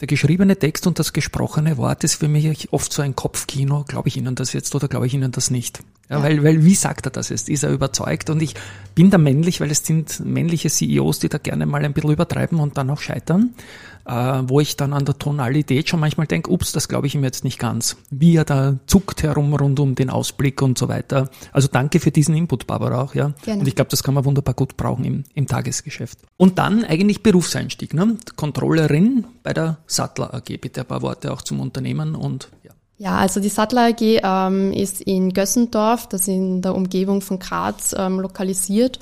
der 0.00 0.08
geschriebene 0.08 0.58
Text 0.58 0.86
und 0.86 0.98
das 0.98 1.12
gesprochene 1.12 1.76
Wort 1.76 2.02
ist 2.02 2.16
für 2.16 2.28
mich 2.28 2.72
oft 2.72 2.92
so 2.92 3.02
ein 3.02 3.14
Kopfkino. 3.14 3.84
Glaube 3.86 4.08
ich 4.08 4.16
Ihnen 4.16 4.34
das 4.34 4.52
jetzt 4.52 4.74
oder 4.74 4.88
glaube 4.88 5.06
ich 5.06 5.14
Ihnen 5.14 5.30
das 5.30 5.50
nicht? 5.50 5.82
Ja, 6.10 6.18
ja. 6.18 6.22
Weil, 6.22 6.42
weil 6.42 6.64
wie 6.64 6.74
sagt 6.74 7.06
er 7.06 7.10
das 7.10 7.28
jetzt? 7.28 7.48
Ist 7.48 7.62
er 7.62 7.70
überzeugt? 7.70 8.28
Und 8.28 8.42
ich 8.42 8.54
bin 8.94 9.10
da 9.10 9.18
männlich, 9.18 9.60
weil 9.60 9.70
es 9.70 9.84
sind 9.84 10.20
männliche 10.20 10.68
CEOs, 10.68 11.20
die 11.20 11.28
da 11.28 11.38
gerne 11.38 11.64
mal 11.66 11.84
ein 11.84 11.92
bisschen 11.92 12.10
übertreiben 12.10 12.58
und 12.58 12.76
dann 12.76 12.90
auch 12.90 13.00
scheitern 13.00 13.54
äh, 14.06 14.42
wo 14.46 14.60
ich 14.60 14.76
dann 14.76 14.92
an 14.92 15.04
der 15.04 15.18
Tonalität 15.18 15.88
schon 15.88 16.00
manchmal 16.00 16.26
denke, 16.26 16.50
ups, 16.50 16.72
das 16.72 16.88
glaube 16.88 17.06
ich 17.06 17.14
ihm 17.14 17.24
jetzt 17.24 17.44
nicht 17.44 17.58
ganz. 17.58 17.96
Wie 18.10 18.36
er 18.36 18.44
da 18.44 18.76
zuckt 18.86 19.22
herum 19.22 19.54
rund 19.54 19.80
um 19.80 19.94
den 19.94 20.10
Ausblick 20.10 20.62
und 20.62 20.78
so 20.78 20.88
weiter. 20.88 21.30
Also 21.52 21.68
danke 21.70 22.00
für 22.00 22.10
diesen 22.10 22.34
Input, 22.34 22.66
Barbara, 22.66 23.02
auch. 23.02 23.14
ja. 23.14 23.32
Gerne. 23.42 23.60
Und 23.60 23.68
ich 23.68 23.74
glaube, 23.74 23.90
das 23.90 24.02
kann 24.02 24.14
man 24.14 24.24
wunderbar 24.24 24.54
gut 24.54 24.76
brauchen 24.76 25.04
im, 25.04 25.24
im 25.34 25.46
Tagesgeschäft. 25.46 26.18
Und 26.36 26.58
dann 26.58 26.84
eigentlich 26.84 27.22
Berufseinstieg, 27.22 27.94
ne? 27.94 28.16
Controllerin 28.36 29.26
bei 29.42 29.52
der 29.52 29.78
Sattler 29.86 30.34
AG. 30.34 30.60
Bitte 30.60 30.80
ein 30.80 30.86
paar 30.86 31.02
Worte 31.02 31.32
auch 31.32 31.42
zum 31.42 31.60
Unternehmen 31.60 32.14
und 32.14 32.50
ja. 32.62 32.70
Ja, 32.96 33.16
also 33.16 33.40
die 33.40 33.48
Sattler 33.48 33.88
AG 33.88 34.00
ähm, 34.00 34.72
ist 34.72 35.00
in 35.00 35.32
Gössendorf, 35.32 36.08
das 36.08 36.22
ist 36.22 36.28
in 36.28 36.62
der 36.62 36.76
Umgebung 36.76 37.22
von 37.22 37.40
Graz 37.40 37.94
ähm, 37.98 38.20
lokalisiert 38.20 39.00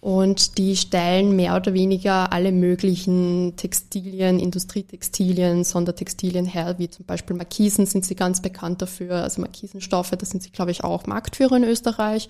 und 0.00 0.58
die 0.58 0.76
stellen 0.76 1.34
mehr 1.34 1.56
oder 1.56 1.74
weniger 1.74 2.32
alle 2.32 2.52
möglichen 2.52 3.54
Textilien, 3.56 4.38
Industrietextilien, 4.38 5.64
Sondertextilien 5.64 6.46
her, 6.46 6.76
wie 6.78 6.88
zum 6.88 7.04
Beispiel 7.04 7.34
Markisen 7.34 7.84
sind 7.84 8.04
sie 8.04 8.14
ganz 8.14 8.40
bekannt 8.40 8.80
dafür. 8.80 9.16
Also 9.16 9.40
Markisenstoffe, 9.40 10.10
da 10.10 10.24
sind 10.24 10.44
sie, 10.44 10.50
glaube 10.50 10.70
ich, 10.70 10.84
auch 10.84 11.06
Marktführer 11.06 11.56
in 11.56 11.64
Österreich. 11.64 12.28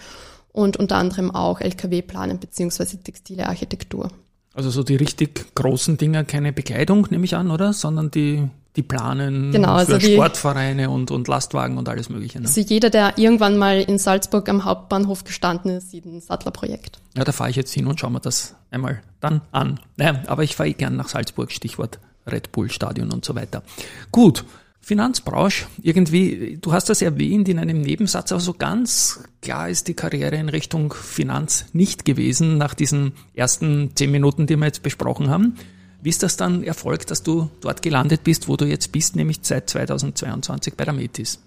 Und 0.51 0.79
unter 0.79 0.97
anderem 0.97 1.31
auch 1.31 1.61
LKW-Planen 1.61 2.41
beziehungsweise 2.41 2.97
textile 2.97 3.47
Architektur. 3.47 4.11
Also 4.55 4.71
so 4.71 4.83
die 4.83 4.97
richtig 4.97 5.55
großen 5.55 5.99
Dinger, 5.99 6.25
keine 6.25 6.55
Bekleidung, 6.55 7.07
nehme 7.11 7.27
ich 7.27 7.37
an, 7.37 7.51
oder? 7.51 7.75
Sondern 7.75 8.11
die 8.11 8.49
die 8.79 8.85
planen 8.85 9.51
genau, 9.51 9.73
also 9.73 9.95
für 9.95 9.99
die, 9.99 10.15
Sportvereine 10.15 10.89
und, 10.89 11.11
und 11.11 11.27
Lastwagen 11.27 11.79
und 11.79 11.89
alles 11.89 12.09
Mögliche. 12.09 12.39
Ne? 12.39 12.47
Also 12.47 12.61
jeder, 12.61 12.91
der 12.91 13.19
irgendwann 13.19 13.59
mal 13.59 13.81
in 13.81 13.99
Salzburg 13.99 14.49
am 14.49 14.65
Hauptbahnhof 14.65 15.25
gestanden 15.25 15.73
ist, 15.73 15.91
sieht 15.91 16.07
ein 16.07 16.21
Sattlerprojekt. 16.21 17.01
Ja, 17.17 17.25
da 17.25 17.33
fahre 17.33 17.51
ich 17.51 17.57
jetzt 17.57 17.73
hin 17.73 17.89
und 17.89 17.99
schaue 17.99 18.13
mir 18.13 18.21
das 18.21 18.55
einmal 18.71 19.03
dann 19.19 19.41
an. 19.51 19.81
Naja, 19.97 20.23
aber 20.29 20.45
ich 20.45 20.55
fahre 20.55 20.69
eh 20.69 20.75
gern 20.75 20.95
nach 20.95 21.09
Salzburg, 21.09 21.51
Stichwort 21.51 21.99
Red 22.25 22.53
Bull 22.53 22.71
Stadion 22.71 23.11
und 23.11 23.25
so 23.25 23.35
weiter. 23.35 23.65
Gut, 24.13 24.45
Finanzbranche, 24.81 25.67
irgendwie, 25.83 26.57
du 26.61 26.73
hast 26.73 26.89
das 26.89 27.03
erwähnt 27.03 27.49
in 27.49 27.59
einem 27.59 27.81
Nebensatz, 27.81 28.31
aber 28.31 28.41
so 28.41 28.55
ganz 28.55 29.25
klar 29.43 29.69
ist 29.69 29.89
die 29.89 29.95
Karriere 29.95 30.37
in 30.37 30.49
Richtung 30.49 30.93
Finanz 30.93 31.67
nicht 31.73 32.05
gewesen 32.05 32.59
nach 32.59 32.75
diesen 32.75 33.13
ersten 33.35 33.91
zehn 33.97 34.13
Minuten, 34.13 34.47
die 34.47 34.57
wir 34.57 34.67
jetzt 34.67 34.85
besprochen 34.85 35.31
haben. 35.31 35.57
Wie 36.01 36.11
ist 36.11 36.23
das 36.23 36.37
dann 36.37 36.63
erfolgt, 36.63 37.11
dass 37.11 37.23
du 37.23 37.51
dort 37.61 37.83
gelandet 37.83 38.23
bist, 38.25 38.49
wo 38.49 38.57
du 38.57 38.65
jetzt 38.65 38.93
bist, 38.93 39.17
nämlich 39.17 39.41
seit 39.43 39.69
2022 39.69 40.75
bei 40.75 40.85
der 40.85 40.95
Metis? 40.95 41.41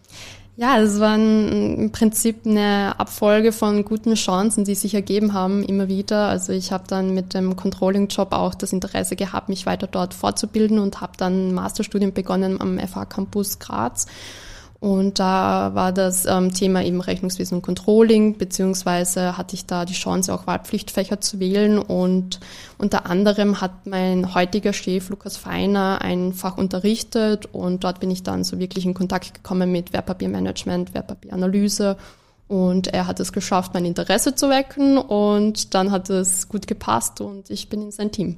Ja, 0.57 0.79
es 0.79 0.99
war 0.99 1.15
im 1.15 1.91
Prinzip 1.93 2.45
eine 2.45 2.99
Abfolge 2.99 3.53
von 3.53 3.85
guten 3.85 4.15
Chancen, 4.15 4.65
die 4.65 4.75
sich 4.75 4.93
ergeben 4.93 5.33
haben, 5.33 5.63
immer 5.63 5.87
wieder. 5.87 6.27
Also 6.27 6.51
ich 6.51 6.73
habe 6.73 6.83
dann 6.87 7.13
mit 7.13 7.33
dem 7.33 7.55
Controlling-Job 7.55 8.33
auch 8.33 8.53
das 8.53 8.73
Interesse 8.73 9.15
gehabt, 9.15 9.47
mich 9.47 9.65
weiter 9.65 9.87
dort 9.87 10.13
fortzubilden 10.13 10.77
und 10.79 10.99
habe 10.99 11.13
dann 11.17 11.53
Masterstudium 11.53 12.11
begonnen 12.11 12.59
am 12.59 12.77
FH 12.77 13.05
Campus 13.05 13.59
Graz 13.59 14.05
und 14.81 15.19
da 15.19 15.75
war 15.75 15.91
das 15.91 16.25
ähm, 16.25 16.55
Thema 16.55 16.83
eben 16.83 17.01
Rechnungswesen 17.01 17.57
und 17.57 17.61
Controlling, 17.61 18.39
beziehungsweise 18.39 19.37
hatte 19.37 19.53
ich 19.53 19.67
da 19.67 19.85
die 19.85 19.93
Chance, 19.93 20.33
auch 20.33 20.47
Wahlpflichtfächer 20.47 21.21
zu 21.21 21.39
wählen. 21.39 21.77
Und 21.77 22.39
unter 22.79 23.05
anderem 23.05 23.61
hat 23.61 23.85
mein 23.85 24.33
heutiger 24.33 24.73
Chef 24.73 25.09
Lukas 25.09 25.37
Feiner 25.37 26.01
ein 26.01 26.33
Fach 26.33 26.57
unterrichtet 26.57 27.47
und 27.53 27.83
dort 27.83 27.99
bin 27.99 28.09
ich 28.09 28.23
dann 28.23 28.43
so 28.43 28.57
wirklich 28.57 28.87
in 28.87 28.95
Kontakt 28.95 29.35
gekommen 29.35 29.71
mit 29.71 29.93
Wertpapiermanagement, 29.93 30.95
Wertpapieranalyse. 30.95 31.95
Und 32.47 32.87
er 32.87 33.05
hat 33.05 33.19
es 33.19 33.33
geschafft, 33.33 33.75
mein 33.75 33.85
Interesse 33.85 34.33
zu 34.33 34.49
wecken 34.49 34.97
und 34.97 35.75
dann 35.75 35.91
hat 35.91 36.09
es 36.09 36.49
gut 36.49 36.65
gepasst 36.65 37.21
und 37.21 37.51
ich 37.51 37.69
bin 37.69 37.83
in 37.83 37.91
sein 37.91 38.11
Team. 38.11 38.37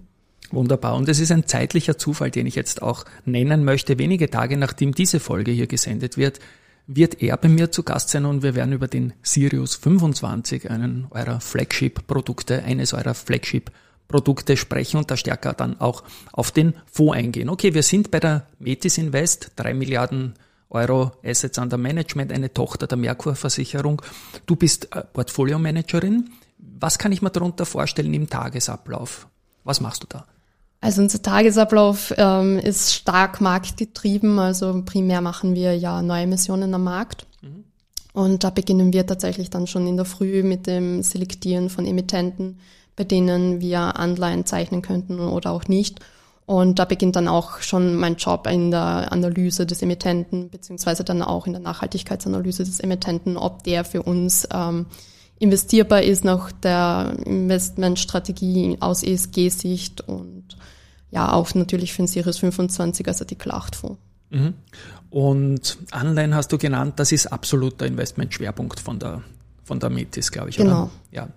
Wunderbar. 0.53 0.95
Und 0.95 1.09
es 1.09 1.19
ist 1.19 1.31
ein 1.31 1.47
zeitlicher 1.47 1.97
Zufall, 1.97 2.29
den 2.29 2.45
ich 2.45 2.53
jetzt 2.53 2.83
auch 2.83 3.05
nennen 3.25 3.63
möchte. 3.63 3.97
Wenige 3.97 4.29
Tage 4.29 4.55
nachdem 4.55 4.93
diese 4.93 5.19
Folge 5.19 5.51
hier 5.51 5.65
gesendet 5.65 6.15
wird, 6.15 6.39
wird 6.85 7.23
er 7.23 7.37
bei 7.37 7.49
mir 7.49 7.71
zu 7.71 7.81
Gast 7.81 8.09
sein 8.09 8.25
und 8.25 8.43
wir 8.43 8.53
werden 8.53 8.71
über 8.71 8.87
den 8.87 9.13
Sirius 9.23 9.75
25, 9.75 10.69
einen 10.69 11.07
eurer 11.09 11.39
Flagship-Produkte, 11.39 12.63
eines 12.63 12.93
eurer 12.93 13.15
Flagship-Produkte 13.15 14.55
sprechen 14.55 14.97
und 14.97 15.09
da 15.09 15.17
stärker 15.17 15.53
dann 15.53 15.79
auch 15.79 16.03
auf 16.31 16.51
den 16.51 16.75
Fonds 16.91 17.15
eingehen. 17.15 17.49
Okay, 17.49 17.73
wir 17.73 17.83
sind 17.83 18.11
bei 18.11 18.19
der 18.19 18.45
Metis 18.59 18.99
Invest, 18.99 19.53
drei 19.55 19.73
Milliarden 19.73 20.35
Euro 20.69 21.13
Assets 21.23 21.57
under 21.57 21.77
Management, 21.77 22.31
eine 22.31 22.53
Tochter 22.53 22.85
der 22.85 22.97
Merkur 22.99 23.33
Versicherung. 23.33 24.03
Du 24.45 24.55
bist 24.55 24.93
äh, 24.95 25.01
Portfolio-Managerin. 25.01 26.29
Was 26.57 26.99
kann 26.99 27.11
ich 27.11 27.23
mir 27.23 27.31
darunter 27.31 27.65
vorstellen 27.65 28.13
im 28.13 28.29
Tagesablauf? 28.29 29.27
Was 29.63 29.81
machst 29.81 30.03
du 30.03 30.07
da? 30.07 30.25
Also 30.83 31.01
unser 31.01 31.21
Tagesablauf 31.21 32.13
ähm, 32.17 32.59
ist 32.59 32.93
stark 32.93 33.39
marktgetrieben. 33.39 34.37
Also 34.37 34.83
primär 34.83 35.21
machen 35.21 35.55
wir 35.55 35.77
ja 35.77 36.01
neue 36.01 36.27
Missionen 36.27 36.73
am 36.73 36.83
Markt. 36.83 37.25
Mhm. 37.41 37.63
Und 38.11 38.43
da 38.43 38.49
beginnen 38.49 38.91
wir 38.91 39.07
tatsächlich 39.07 39.49
dann 39.49 39.65
schon 39.65 39.87
in 39.87 39.95
der 39.95 40.05
Früh 40.05 40.43
mit 40.43 40.67
dem 40.67 41.01
Selektieren 41.01 41.69
von 41.69 41.85
Emittenten, 41.85 42.59
bei 42.97 43.05
denen 43.05 43.61
wir 43.61 43.97
Anleihen 43.97 44.45
zeichnen 44.45 44.81
könnten 44.81 45.21
oder 45.21 45.51
auch 45.51 45.69
nicht. 45.69 46.01
Und 46.45 46.79
da 46.79 46.83
beginnt 46.83 47.15
dann 47.15 47.29
auch 47.29 47.61
schon 47.61 47.95
mein 47.95 48.17
Job 48.17 48.45
in 48.47 48.69
der 48.69 49.09
Analyse 49.09 49.65
des 49.65 49.81
Emittenten, 49.81 50.49
beziehungsweise 50.49 51.05
dann 51.05 51.21
auch 51.21 51.47
in 51.47 51.53
der 51.53 51.61
Nachhaltigkeitsanalyse 51.61 52.65
des 52.65 52.81
Emittenten, 52.81 53.37
ob 53.37 53.63
der 53.63 53.85
für 53.85 54.03
uns 54.03 54.45
ähm, 54.53 54.87
investierbar 55.39 56.03
ist 56.03 56.23
nach 56.23 56.51
der 56.51 57.17
Investmentstrategie 57.25 58.77
aus 58.79 59.03
ESG-Sicht 59.03 60.01
und 60.01 60.57
ja, 61.11 61.31
auch 61.31 61.53
natürlich 61.53 61.93
für 61.93 62.03
den 62.03 62.07
Series 62.07 62.37
25 62.37 63.07
als 63.07 63.21
Artikel 63.21 63.51
8 63.51 63.75
Fonds. 63.75 63.99
Mhm. 64.31 64.53
Und 65.09 65.77
Anleihen 65.91 66.33
hast 66.33 66.51
du 66.51 66.57
genannt, 66.57 66.95
das 66.97 67.11
ist 67.11 67.27
absoluter 67.27 67.85
Investmentschwerpunkt 67.85 68.79
von 68.79 68.97
der, 68.97 69.21
von 69.63 69.79
der 69.79 69.91
Metis, 69.91 70.31
glaube 70.31 70.49
ich. 70.49 70.57
Genau. 70.57 70.83
Oder? 70.83 70.91
Ja. 71.11 71.27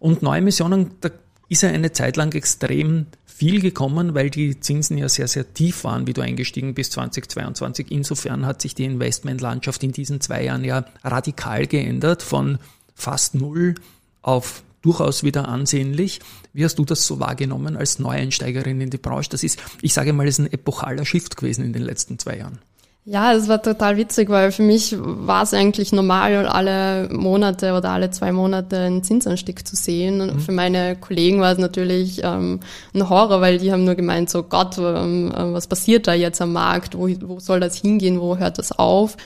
Und 0.00 0.22
Neuemissionen, 0.22 0.90
da 1.00 1.10
ist 1.48 1.62
ja 1.62 1.68
eine 1.68 1.92
Zeit 1.92 2.16
lang 2.16 2.34
extrem 2.34 3.06
viel 3.26 3.60
gekommen, 3.60 4.14
weil 4.14 4.30
die 4.30 4.58
Zinsen 4.58 4.98
ja 4.98 5.08
sehr, 5.08 5.28
sehr 5.28 5.54
tief 5.54 5.84
waren, 5.84 6.06
wie 6.06 6.12
du 6.12 6.20
eingestiegen 6.20 6.74
bist 6.74 6.92
2022. 6.92 7.90
Insofern 7.90 8.44
hat 8.46 8.60
sich 8.60 8.74
die 8.74 8.84
Investmentlandschaft 8.84 9.82
in 9.84 9.92
diesen 9.92 10.20
zwei 10.20 10.44
Jahren 10.44 10.64
ja 10.64 10.84
radikal 11.04 11.66
geändert, 11.66 12.22
von 12.22 12.58
fast 13.02 13.34
null 13.34 13.74
auf 14.22 14.62
durchaus 14.82 15.22
wieder 15.22 15.48
ansehnlich. 15.48 16.20
Wie 16.52 16.64
hast 16.64 16.78
du 16.78 16.84
das 16.84 17.06
so 17.06 17.20
wahrgenommen 17.20 17.76
als 17.76 17.98
Neueinsteigerin 17.98 18.80
in 18.80 18.90
die 18.90 18.98
Branche? 18.98 19.30
Das 19.30 19.42
ist, 19.42 19.60
ich 19.80 19.94
sage 19.94 20.12
mal, 20.12 20.26
das 20.26 20.38
ist 20.38 20.44
ein 20.46 20.52
epochaler 20.52 21.04
Shift 21.04 21.36
gewesen 21.36 21.64
in 21.64 21.72
den 21.72 21.82
letzten 21.82 22.18
zwei 22.18 22.38
Jahren. 22.38 22.58
Ja, 23.04 23.32
es 23.32 23.48
war 23.48 23.60
total 23.60 23.96
witzig, 23.96 24.28
weil 24.28 24.52
für 24.52 24.62
mich 24.62 24.94
war 24.96 25.42
es 25.42 25.52
eigentlich 25.54 25.90
normal, 25.90 26.46
alle 26.46 27.08
Monate 27.08 27.72
oder 27.72 27.90
alle 27.90 28.12
zwei 28.12 28.30
Monate 28.30 28.78
einen 28.78 29.02
Zinsanstieg 29.02 29.66
zu 29.66 29.74
sehen. 29.74 30.20
Und 30.20 30.36
mhm. 30.36 30.40
für 30.40 30.52
meine 30.52 30.94
Kollegen 30.94 31.40
war 31.40 31.50
es 31.50 31.58
natürlich 31.58 32.20
ähm, 32.22 32.60
ein 32.94 33.08
Horror, 33.08 33.40
weil 33.40 33.58
die 33.58 33.72
haben 33.72 33.84
nur 33.84 33.96
gemeint, 33.96 34.30
so 34.30 34.44
Gott, 34.44 34.78
ähm, 34.78 35.32
was 35.34 35.66
passiert 35.66 36.06
da 36.06 36.14
jetzt 36.14 36.40
am 36.40 36.52
Markt? 36.52 36.96
Wo, 36.96 37.08
wo 37.22 37.40
soll 37.40 37.58
das 37.58 37.76
hingehen? 37.76 38.20
Wo 38.20 38.36
hört 38.36 38.58
das 38.58 38.70
auf? 38.70 39.16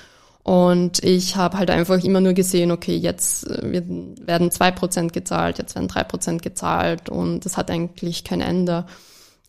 Und 0.46 1.02
ich 1.02 1.34
habe 1.34 1.58
halt 1.58 1.72
einfach 1.72 2.04
immer 2.04 2.20
nur 2.20 2.32
gesehen, 2.32 2.70
okay, 2.70 2.96
jetzt 2.96 3.48
äh, 3.50 3.82
werden 4.20 4.52
zwei 4.52 4.70
Prozent 4.70 5.12
gezahlt, 5.12 5.58
jetzt 5.58 5.74
werden 5.74 5.88
drei 5.88 6.04
Prozent 6.04 6.40
gezahlt 6.40 7.08
und 7.08 7.44
das 7.44 7.56
hat 7.56 7.68
eigentlich 7.68 8.22
kein 8.22 8.40
Ende. 8.40 8.86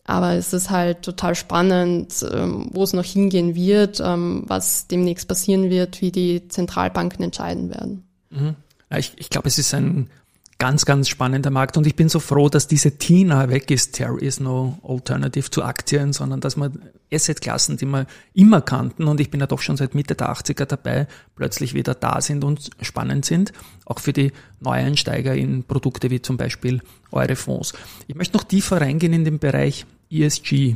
Aber 0.02 0.32
es 0.32 0.52
ist 0.52 0.70
halt 0.70 1.02
total 1.02 1.36
spannend, 1.36 2.26
ähm, 2.32 2.70
wo 2.72 2.82
es 2.82 2.94
noch 2.94 3.04
hingehen 3.04 3.54
wird, 3.54 4.00
ähm, 4.04 4.42
was 4.48 4.88
demnächst 4.88 5.28
passieren 5.28 5.70
wird, 5.70 6.00
wie 6.00 6.10
die 6.10 6.48
Zentralbanken 6.48 7.22
entscheiden 7.22 7.70
werden. 7.70 8.02
Mhm. 8.30 8.56
Ich, 8.96 9.12
ich 9.18 9.30
glaube, 9.30 9.46
es 9.46 9.58
ist 9.58 9.72
ein 9.74 10.10
ganz, 10.58 10.84
ganz 10.84 11.08
spannender 11.08 11.50
Markt 11.50 11.76
und 11.76 11.86
ich 11.86 11.94
bin 11.94 12.08
so 12.08 12.18
froh, 12.18 12.48
dass 12.48 12.66
diese 12.66 12.98
Tina 12.98 13.48
weg 13.48 13.70
ist. 13.70 13.94
There 13.94 14.18
is 14.18 14.40
no 14.40 14.78
alternative 14.82 15.50
zu 15.50 15.62
Aktien, 15.62 16.12
sondern 16.12 16.40
dass 16.40 16.56
man 16.56 16.82
Assetklassen, 17.12 17.76
die 17.76 17.86
wir 17.86 18.06
immer 18.34 18.60
kannten 18.60 19.04
und 19.04 19.20
ich 19.20 19.30
bin 19.30 19.38
ja 19.38 19.46
doch 19.46 19.60
schon 19.60 19.76
seit 19.76 19.94
Mitte 19.94 20.16
der 20.16 20.30
80er 20.30 20.64
dabei, 20.64 21.06
plötzlich 21.36 21.74
wieder 21.74 21.94
da 21.94 22.20
sind 22.20 22.42
und 22.42 22.70
spannend 22.82 23.24
sind, 23.24 23.52
auch 23.86 24.00
für 24.00 24.12
die 24.12 24.32
Neueinsteiger 24.58 25.34
in 25.34 25.62
Produkte 25.62 26.10
wie 26.10 26.20
zum 26.20 26.36
Beispiel 26.36 26.82
eure 27.12 27.36
Fonds. 27.36 27.72
Ich 28.08 28.16
möchte 28.16 28.36
noch 28.36 28.44
tiefer 28.44 28.80
reingehen 28.80 29.12
in 29.12 29.24
den 29.24 29.38
Bereich 29.38 29.86
ESG. 30.10 30.74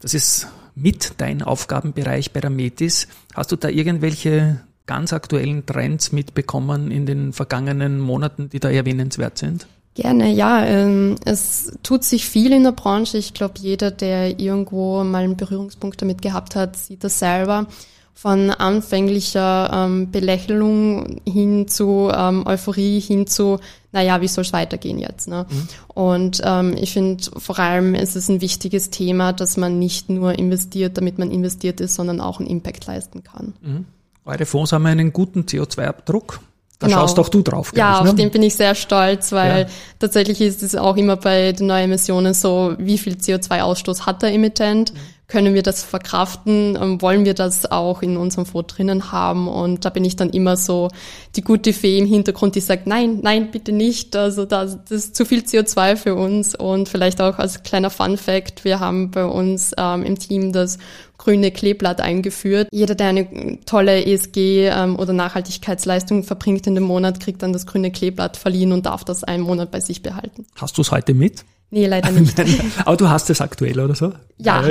Das 0.00 0.14
ist 0.14 0.46
mit 0.74 1.14
dein 1.18 1.42
Aufgabenbereich 1.42 2.32
bei 2.32 2.40
der 2.40 2.50
Metis. 2.50 3.08
Hast 3.34 3.50
du 3.50 3.56
da 3.56 3.68
irgendwelche 3.68 4.60
ganz 4.86 5.12
aktuellen 5.12 5.64
Trends 5.66 6.12
mitbekommen 6.12 6.90
in 6.90 7.06
den 7.06 7.32
vergangenen 7.32 8.00
Monaten, 8.00 8.48
die 8.50 8.60
da 8.60 8.70
erwähnenswert 8.70 9.38
sind? 9.38 9.66
Gerne, 9.94 10.32
ja. 10.32 10.64
Ähm, 10.64 11.16
es 11.24 11.72
tut 11.82 12.02
sich 12.02 12.26
viel 12.26 12.52
in 12.52 12.64
der 12.64 12.72
Branche. 12.72 13.18
Ich 13.18 13.34
glaube, 13.34 13.54
jeder, 13.58 13.90
der 13.90 14.40
irgendwo 14.40 15.04
mal 15.04 15.24
einen 15.24 15.36
Berührungspunkt 15.36 16.00
damit 16.00 16.22
gehabt 16.22 16.56
hat, 16.56 16.76
sieht 16.76 17.04
das 17.04 17.18
selber 17.18 17.66
von 18.14 18.50
anfänglicher 18.50 19.70
ähm, 19.72 20.10
Belächelung 20.10 21.20
hin 21.26 21.66
zu 21.68 22.10
ähm, 22.14 22.46
Euphorie, 22.46 23.00
hin 23.00 23.26
zu, 23.26 23.58
naja, 23.90 24.20
wie 24.20 24.28
soll 24.28 24.42
es 24.42 24.52
weitergehen 24.52 24.98
jetzt? 24.98 25.28
Ne? 25.28 25.46
Mhm. 25.48 25.68
Und 25.88 26.42
ich 26.76 26.92
finde 26.92 27.24
vor 27.36 27.58
allem 27.58 27.94
ist 27.94 28.16
es 28.16 28.28
ein 28.28 28.40
wichtiges 28.40 28.90
Thema, 28.90 29.32
dass 29.32 29.56
man 29.56 29.78
nicht 29.78 30.08
nur 30.08 30.38
investiert, 30.38 30.96
damit 30.96 31.18
man 31.18 31.30
investiert 31.30 31.80
ist, 31.80 31.94
sondern 31.94 32.20
auch 32.20 32.38
einen 32.38 32.48
Impact 32.48 32.86
leisten 32.86 33.22
kann. 33.24 33.54
Mhm. 33.60 33.86
Eure 34.24 34.46
Fonds 34.46 34.72
haben 34.72 34.86
einen 34.86 35.12
guten 35.12 35.42
CO2-Abdruck. 35.42 36.40
Da 36.78 36.88
genau. 36.88 37.00
schaust 37.00 37.18
auch 37.18 37.28
du 37.28 37.42
drauf. 37.42 37.72
Ja, 37.76 37.94
ich, 37.94 38.00
auf 38.00 38.06
ne? 38.06 38.14
den 38.14 38.30
bin 38.30 38.42
ich 38.42 38.56
sehr 38.56 38.74
stolz, 38.74 39.30
weil 39.32 39.62
ja. 39.62 39.66
tatsächlich 40.00 40.40
ist 40.40 40.62
es 40.62 40.74
auch 40.74 40.96
immer 40.96 41.16
bei 41.16 41.52
den 41.52 41.68
neuen 41.68 41.84
Emissionen 41.84 42.34
so, 42.34 42.74
wie 42.78 42.98
viel 42.98 43.14
CO2-Ausstoß 43.14 44.06
hat 44.06 44.22
der 44.22 44.32
Emittent? 44.32 44.92
Mhm 44.92 44.98
können 45.32 45.54
wir 45.54 45.62
das 45.62 45.82
verkraften, 45.82 46.76
ähm, 46.78 47.00
wollen 47.00 47.24
wir 47.24 47.32
das 47.32 47.72
auch 47.72 48.02
in 48.02 48.18
unserem 48.18 48.44
Fonds 48.44 48.74
drinnen 48.74 49.12
haben 49.12 49.48
und 49.48 49.86
da 49.86 49.88
bin 49.88 50.04
ich 50.04 50.14
dann 50.14 50.28
immer 50.28 50.58
so 50.58 50.88
die 51.36 51.40
gute 51.40 51.72
Fee 51.72 51.96
im 51.96 52.04
Hintergrund, 52.04 52.54
die 52.54 52.60
sagt, 52.60 52.86
nein, 52.86 53.20
nein, 53.22 53.50
bitte 53.50 53.72
nicht, 53.72 54.14
also 54.14 54.44
das, 54.44 54.78
das 54.84 55.06
ist 55.06 55.16
zu 55.16 55.24
viel 55.24 55.40
CO2 55.40 55.96
für 55.96 56.14
uns 56.16 56.54
und 56.54 56.86
vielleicht 56.86 57.22
auch 57.22 57.38
als 57.38 57.62
kleiner 57.62 57.88
Fun 57.88 58.18
Fact, 58.18 58.66
wir 58.66 58.78
haben 58.78 59.10
bei 59.10 59.24
uns 59.24 59.72
ähm, 59.78 60.02
im 60.02 60.18
Team 60.18 60.52
das 60.52 60.76
grüne 61.16 61.50
Kleeblatt 61.50 62.02
eingeführt. 62.02 62.68
Jeder, 62.70 62.94
der 62.94 63.06
eine 63.06 63.58
tolle 63.64 64.04
ESG 64.04 64.68
ähm, 64.68 64.98
oder 64.98 65.14
Nachhaltigkeitsleistung 65.14 66.24
verbringt 66.24 66.66
in 66.66 66.74
dem 66.74 66.84
Monat, 66.84 67.20
kriegt 67.20 67.42
dann 67.42 67.54
das 67.54 67.64
grüne 67.64 67.90
Kleeblatt 67.90 68.36
verliehen 68.36 68.72
und 68.72 68.84
darf 68.84 69.02
das 69.02 69.24
einen 69.24 69.44
Monat 69.44 69.70
bei 69.70 69.80
sich 69.80 70.02
behalten. 70.02 70.44
Hast 70.56 70.76
du 70.76 70.82
es 70.82 70.90
heute 70.90 71.14
mit? 71.14 71.44
Nee, 71.72 71.86
leider 71.86 72.10
nicht. 72.12 72.38
Aber 72.84 72.96
du 72.98 73.08
hast 73.08 73.30
es 73.30 73.40
aktuell 73.40 73.80
oder 73.80 73.94
so? 73.94 74.12
Ja. 74.36 74.62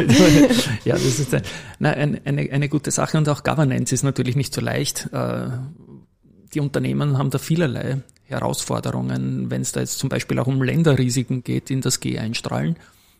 ja, 0.85 0.93
das 0.93 1.19
ist 1.19 1.33
eine, 1.79 2.21
eine, 2.23 2.51
eine 2.51 2.69
gute 2.69 2.91
Sache 2.91 3.17
und 3.17 3.27
auch 3.27 3.43
Governance 3.43 3.93
ist 3.93 4.03
natürlich 4.03 4.35
nicht 4.35 4.53
so 4.53 4.61
leicht. 4.61 5.09
Äh, 5.11 5.47
die 6.53 6.59
Unternehmen 6.59 7.17
haben 7.17 7.31
da 7.31 7.39
vielerlei 7.39 8.03
Herausforderungen, 8.25 9.49
wenn 9.49 9.63
es 9.63 9.71
da 9.71 9.79
jetzt 9.79 9.97
zum 9.97 10.09
Beispiel 10.09 10.37
auch 10.37 10.45
um 10.45 10.61
Länderrisiken 10.61 11.43
geht, 11.43 11.71
in 11.71 11.81
das 11.81 12.01
G 12.01 12.19
einstrahlen. 12.19 12.75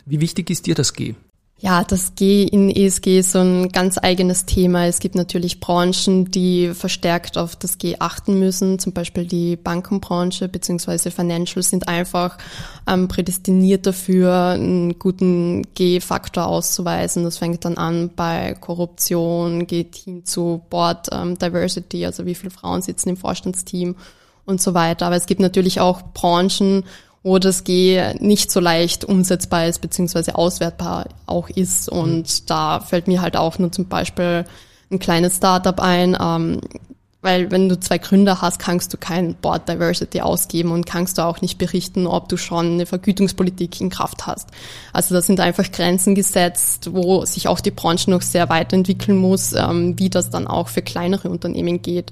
Wie 0.05 0.21
wichtig 0.21 0.51
ist 0.51 0.67
dir 0.67 0.75
das 0.75 0.93
G? 0.93 1.15
Ja, 1.63 1.83
das 1.83 2.15
G 2.15 2.41
in 2.41 2.71
ESG 2.71 3.19
ist 3.19 3.33
so 3.33 3.39
ein 3.39 3.69
ganz 3.69 3.99
eigenes 4.01 4.47
Thema. 4.47 4.87
Es 4.87 4.99
gibt 4.99 5.13
natürlich 5.13 5.59
Branchen, 5.59 6.25
die 6.25 6.73
verstärkt 6.73 7.37
auf 7.37 7.55
das 7.55 7.77
G 7.77 7.97
achten 7.99 8.39
müssen. 8.39 8.79
Zum 8.79 8.93
Beispiel 8.93 9.25
die 9.25 9.57
Bankenbranche 9.57 10.47
bzw. 10.47 11.11
Financials 11.11 11.69
sind 11.69 11.87
einfach 11.87 12.39
ähm, 12.87 13.07
prädestiniert 13.07 13.85
dafür, 13.85 14.55
einen 14.55 14.97
guten 14.97 15.61
G-Faktor 15.75 16.47
auszuweisen. 16.47 17.25
Das 17.25 17.37
fängt 17.37 17.63
dann 17.63 17.77
an 17.77 18.09
bei 18.15 18.55
Korruption, 18.59 19.67
geht 19.67 19.97
hin 19.97 20.25
zu 20.25 20.63
Board 20.71 21.09
ähm, 21.11 21.37
Diversity, 21.37 22.07
also 22.07 22.25
wie 22.25 22.33
viele 22.33 22.49
Frauen 22.49 22.81
sitzen 22.81 23.09
im 23.09 23.17
Vorstandsteam 23.17 23.97
und 24.45 24.59
so 24.59 24.73
weiter. 24.73 25.05
Aber 25.05 25.15
es 25.15 25.27
gibt 25.27 25.41
natürlich 25.41 25.79
auch 25.79 26.01
Branchen, 26.15 26.85
wo 27.23 27.37
das 27.37 27.63
G 27.63 28.01
nicht 28.19 28.51
so 28.51 28.59
leicht 28.59 29.05
umsetzbar 29.05 29.67
ist, 29.67 29.79
beziehungsweise 29.79 30.35
auswertbar 30.35 31.05
auch 31.27 31.49
ist. 31.49 31.87
Und 31.89 32.23
mhm. 32.23 32.45
da 32.47 32.79
fällt 32.79 33.07
mir 33.07 33.21
halt 33.21 33.37
auch 33.37 33.59
nur 33.59 33.71
zum 33.71 33.87
Beispiel 33.87 34.45
ein 34.91 34.99
kleines 34.99 35.37
Startup 35.37 35.79
ein, 35.79 36.17
ähm, 36.19 36.61
weil 37.21 37.51
wenn 37.51 37.69
du 37.69 37.79
zwei 37.79 37.99
Gründer 37.99 38.41
hast, 38.41 38.57
kannst 38.57 38.91
du 38.93 38.97
kein 38.97 39.35
Board 39.35 39.69
Diversity 39.69 40.21
ausgeben 40.21 40.71
und 40.71 40.87
kannst 40.87 41.19
du 41.19 41.21
auch 41.21 41.39
nicht 41.41 41.59
berichten, 41.59 42.07
ob 42.07 42.27
du 42.29 42.37
schon 42.37 42.73
eine 42.73 42.87
Vergütungspolitik 42.87 43.79
in 43.79 43.91
Kraft 43.91 44.25
hast. 44.25 44.49
Also 44.91 45.13
da 45.13 45.21
sind 45.21 45.39
einfach 45.39 45.71
Grenzen 45.71 46.15
gesetzt, 46.15 46.89
wo 46.93 47.23
sich 47.25 47.47
auch 47.47 47.59
die 47.59 47.69
Branche 47.69 48.09
noch 48.09 48.23
sehr 48.23 48.49
weiterentwickeln 48.49 49.17
muss, 49.17 49.53
ähm, 49.53 49.99
wie 49.99 50.09
das 50.09 50.31
dann 50.31 50.47
auch 50.47 50.67
für 50.67 50.81
kleinere 50.81 51.29
Unternehmen 51.29 51.83
geht. 51.83 52.11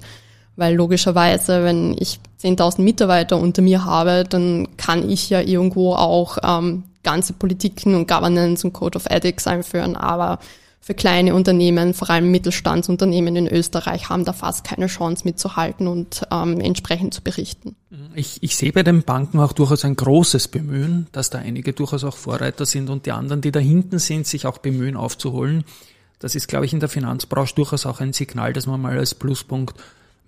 Weil 0.60 0.74
logischerweise, 0.74 1.64
wenn 1.64 1.96
ich 1.98 2.20
10.000 2.42 2.82
Mitarbeiter 2.82 3.38
unter 3.38 3.62
mir 3.62 3.86
habe, 3.86 4.24
dann 4.28 4.68
kann 4.76 5.08
ich 5.08 5.30
ja 5.30 5.40
irgendwo 5.40 5.94
auch 5.94 6.36
ähm, 6.42 6.82
ganze 7.02 7.32
Politiken 7.32 7.94
und 7.94 8.06
Governance 8.06 8.66
und 8.66 8.74
Code 8.74 8.96
of 8.96 9.06
Ethics 9.06 9.46
einführen. 9.46 9.96
Aber 9.96 10.38
für 10.82 10.92
kleine 10.92 11.34
Unternehmen, 11.34 11.94
vor 11.94 12.10
allem 12.10 12.30
Mittelstandsunternehmen 12.30 13.36
in 13.36 13.48
Österreich, 13.48 14.10
haben 14.10 14.26
da 14.26 14.34
fast 14.34 14.62
keine 14.62 14.88
Chance 14.88 15.22
mitzuhalten 15.24 15.86
und 15.86 16.26
ähm, 16.30 16.60
entsprechend 16.60 17.14
zu 17.14 17.22
berichten. 17.22 17.74
Ich, 18.14 18.42
ich 18.42 18.54
sehe 18.54 18.74
bei 18.74 18.82
den 18.82 19.02
Banken 19.02 19.40
auch 19.40 19.54
durchaus 19.54 19.86
ein 19.86 19.96
großes 19.96 20.48
Bemühen, 20.48 21.06
dass 21.12 21.30
da 21.30 21.38
einige 21.38 21.72
durchaus 21.72 22.04
auch 22.04 22.18
Vorreiter 22.18 22.66
sind 22.66 22.90
und 22.90 23.06
die 23.06 23.12
anderen, 23.12 23.40
die 23.40 23.50
da 23.50 23.60
hinten 23.60 23.98
sind, 23.98 24.26
sich 24.26 24.44
auch 24.44 24.58
bemühen 24.58 24.98
aufzuholen. 24.98 25.64
Das 26.18 26.34
ist, 26.34 26.48
glaube 26.48 26.66
ich, 26.66 26.74
in 26.74 26.80
der 26.80 26.90
Finanzbranche 26.90 27.54
durchaus 27.54 27.86
auch 27.86 28.00
ein 28.00 28.12
Signal, 28.12 28.52
dass 28.52 28.66
man 28.66 28.78
mal 28.78 28.98
als 28.98 29.14
Pluspunkt 29.14 29.74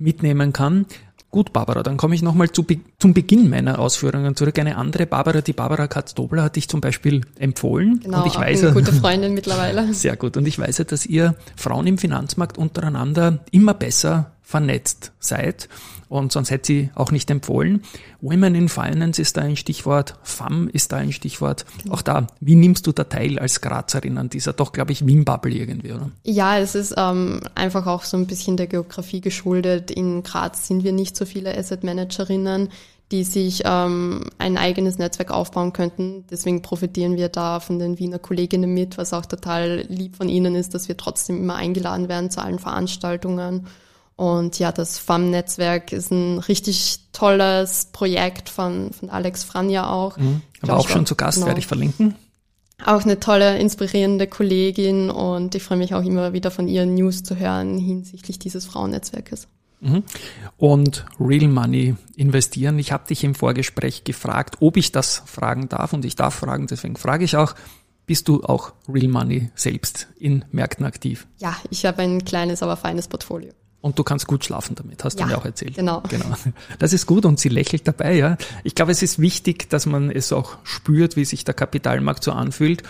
mitnehmen 0.02 0.52
kann. 0.52 0.86
Gut, 1.30 1.54
Barbara, 1.54 1.82
dann 1.82 1.96
komme 1.96 2.14
ich 2.14 2.20
nochmal 2.20 2.50
zu, 2.50 2.66
zum 2.98 3.14
Beginn 3.14 3.48
meiner 3.48 3.78
Ausführungen 3.78 4.36
zurück. 4.36 4.58
Eine 4.58 4.76
andere 4.76 5.06
Barbara, 5.06 5.40
die 5.40 5.54
Barbara 5.54 5.86
Katz-Dobler, 5.86 6.42
hat 6.42 6.56
dich 6.56 6.68
zum 6.68 6.82
Beispiel 6.82 7.22
empfohlen. 7.38 8.00
Genau, 8.00 8.20
und 8.20 8.26
ich 8.26 8.38
weiß, 8.38 8.64
eine 8.64 8.74
gute 8.74 8.92
Freundin 8.92 9.32
mittlerweile. 9.32 9.94
Sehr 9.94 10.16
gut. 10.16 10.36
Und 10.36 10.46
ich 10.46 10.58
weiß, 10.58 10.76
dass 10.88 11.06
ihr 11.06 11.34
Frauen 11.56 11.86
im 11.86 11.96
Finanzmarkt 11.96 12.58
untereinander 12.58 13.38
immer 13.50 13.72
besser 13.72 14.32
vernetzt 14.42 15.12
seid 15.20 15.70
und 16.12 16.32
sonst 16.32 16.50
hätte 16.50 16.66
sie 16.66 16.90
auch 16.94 17.10
nicht 17.10 17.30
empfohlen. 17.30 17.82
Women 18.20 18.54
in 18.54 18.68
Finance 18.68 19.20
ist 19.20 19.36
da 19.36 19.42
ein 19.42 19.56
Stichwort, 19.56 20.16
FAM 20.22 20.68
ist 20.68 20.92
da 20.92 20.98
ein 20.98 21.12
Stichwort. 21.12 21.64
Auch 21.90 22.02
da, 22.02 22.26
wie 22.40 22.54
nimmst 22.54 22.86
du 22.86 22.92
da 22.92 23.04
teil 23.04 23.38
als 23.38 23.60
Grazerin 23.60 24.18
an 24.18 24.28
dieser 24.28 24.52
doch, 24.52 24.72
glaube 24.72 24.92
ich, 24.92 25.06
Wien-Bubble 25.06 25.54
irgendwie, 25.54 25.92
oder? 25.92 26.10
Ja, 26.24 26.58
es 26.58 26.74
ist 26.74 26.94
ähm, 26.96 27.40
einfach 27.54 27.86
auch 27.86 28.04
so 28.04 28.16
ein 28.16 28.26
bisschen 28.26 28.56
der 28.56 28.66
Geografie 28.66 29.20
geschuldet. 29.20 29.90
In 29.90 30.22
Graz 30.22 30.66
sind 30.66 30.84
wir 30.84 30.92
nicht 30.92 31.16
so 31.16 31.24
viele 31.24 31.56
Asset 31.56 31.82
Managerinnen 31.82 32.68
die 33.12 33.24
sich 33.24 33.60
ähm, 33.66 34.24
ein 34.38 34.56
eigenes 34.56 34.96
Netzwerk 34.96 35.30
aufbauen 35.30 35.74
könnten. 35.74 36.24
Deswegen 36.30 36.62
profitieren 36.62 37.16
wir 37.16 37.28
da 37.28 37.60
von 37.60 37.78
den 37.78 37.98
Wiener 37.98 38.18
Kolleginnen 38.18 38.72
mit, 38.72 38.96
was 38.96 39.12
auch 39.12 39.26
total 39.26 39.84
lieb 39.88 40.16
von 40.16 40.30
ihnen 40.30 40.54
ist, 40.54 40.72
dass 40.72 40.88
wir 40.88 40.96
trotzdem 40.96 41.36
immer 41.36 41.56
eingeladen 41.56 42.08
werden 42.08 42.30
zu 42.30 42.42
allen 42.42 42.58
Veranstaltungen. 42.58 43.66
Und 44.16 44.58
ja, 44.58 44.72
das 44.72 44.98
FAM-Netzwerk 44.98 45.92
ist 45.92 46.10
ein 46.10 46.38
richtig 46.38 47.00
tolles 47.12 47.86
Projekt 47.92 48.48
von, 48.48 48.92
von 48.92 49.10
Alex 49.10 49.44
Franja 49.44 49.90
auch. 49.90 50.16
Mhm. 50.16 50.42
Aber 50.60 50.76
auch 50.76 50.88
schon 50.88 51.06
zu 51.06 51.16
Gast, 51.16 51.36
genau. 51.36 51.48
werde 51.48 51.60
ich 51.60 51.66
verlinken. 51.66 52.14
Auch 52.84 53.04
eine 53.04 53.20
tolle, 53.20 53.58
inspirierende 53.58 54.26
Kollegin 54.26 55.08
und 55.08 55.54
ich 55.54 55.62
freue 55.62 55.78
mich 55.78 55.94
auch 55.94 56.04
immer 56.04 56.32
wieder 56.32 56.50
von 56.50 56.66
ihren 56.66 56.94
News 56.94 57.22
zu 57.22 57.36
hören 57.36 57.78
hinsichtlich 57.78 58.38
dieses 58.38 58.66
Frauennetzwerkes. 58.66 59.46
Mhm. 59.80 60.04
Und 60.56 61.04
Real 61.18 61.48
Money 61.48 61.96
investieren. 62.16 62.78
Ich 62.78 62.92
habe 62.92 63.06
dich 63.06 63.24
im 63.24 63.34
Vorgespräch 63.34 64.04
gefragt, 64.04 64.56
ob 64.60 64.76
ich 64.76 64.92
das 64.92 65.22
fragen 65.26 65.68
darf 65.68 65.92
und 65.92 66.04
ich 66.04 66.16
darf 66.16 66.34
fragen, 66.34 66.66
deswegen 66.66 66.96
frage 66.96 67.24
ich 67.24 67.36
auch, 67.36 67.54
bist 68.06 68.28
du 68.28 68.42
auch 68.42 68.72
Real 68.88 69.08
Money 69.08 69.50
selbst 69.54 70.08
in 70.18 70.44
Märkten 70.50 70.84
aktiv? 70.84 71.26
Ja, 71.38 71.56
ich 71.70 71.84
habe 71.86 72.02
ein 72.02 72.24
kleines, 72.24 72.62
aber 72.62 72.76
feines 72.76 73.08
Portfolio. 73.08 73.52
Und 73.82 73.98
du 73.98 74.04
kannst 74.04 74.28
gut 74.28 74.44
schlafen 74.44 74.76
damit, 74.76 75.02
hast 75.02 75.18
ja, 75.18 75.26
du 75.26 75.32
mir 75.32 75.38
auch 75.38 75.44
erzählt. 75.44 75.74
Genau. 75.74 76.02
genau. 76.08 76.24
Das 76.78 76.92
ist 76.92 77.04
gut 77.04 77.26
und 77.26 77.40
sie 77.40 77.48
lächelt 77.48 77.86
dabei, 77.86 78.14
ja. 78.14 78.36
Ich 78.62 78.76
glaube, 78.76 78.92
es 78.92 79.02
ist 79.02 79.18
wichtig, 79.18 79.68
dass 79.68 79.86
man 79.86 80.10
es 80.10 80.32
auch 80.32 80.56
spürt, 80.62 81.16
wie 81.16 81.24
sich 81.24 81.44
der 81.44 81.54
Kapitalmarkt 81.54 82.22
so 82.22 82.30
anfühlt. 82.30 82.84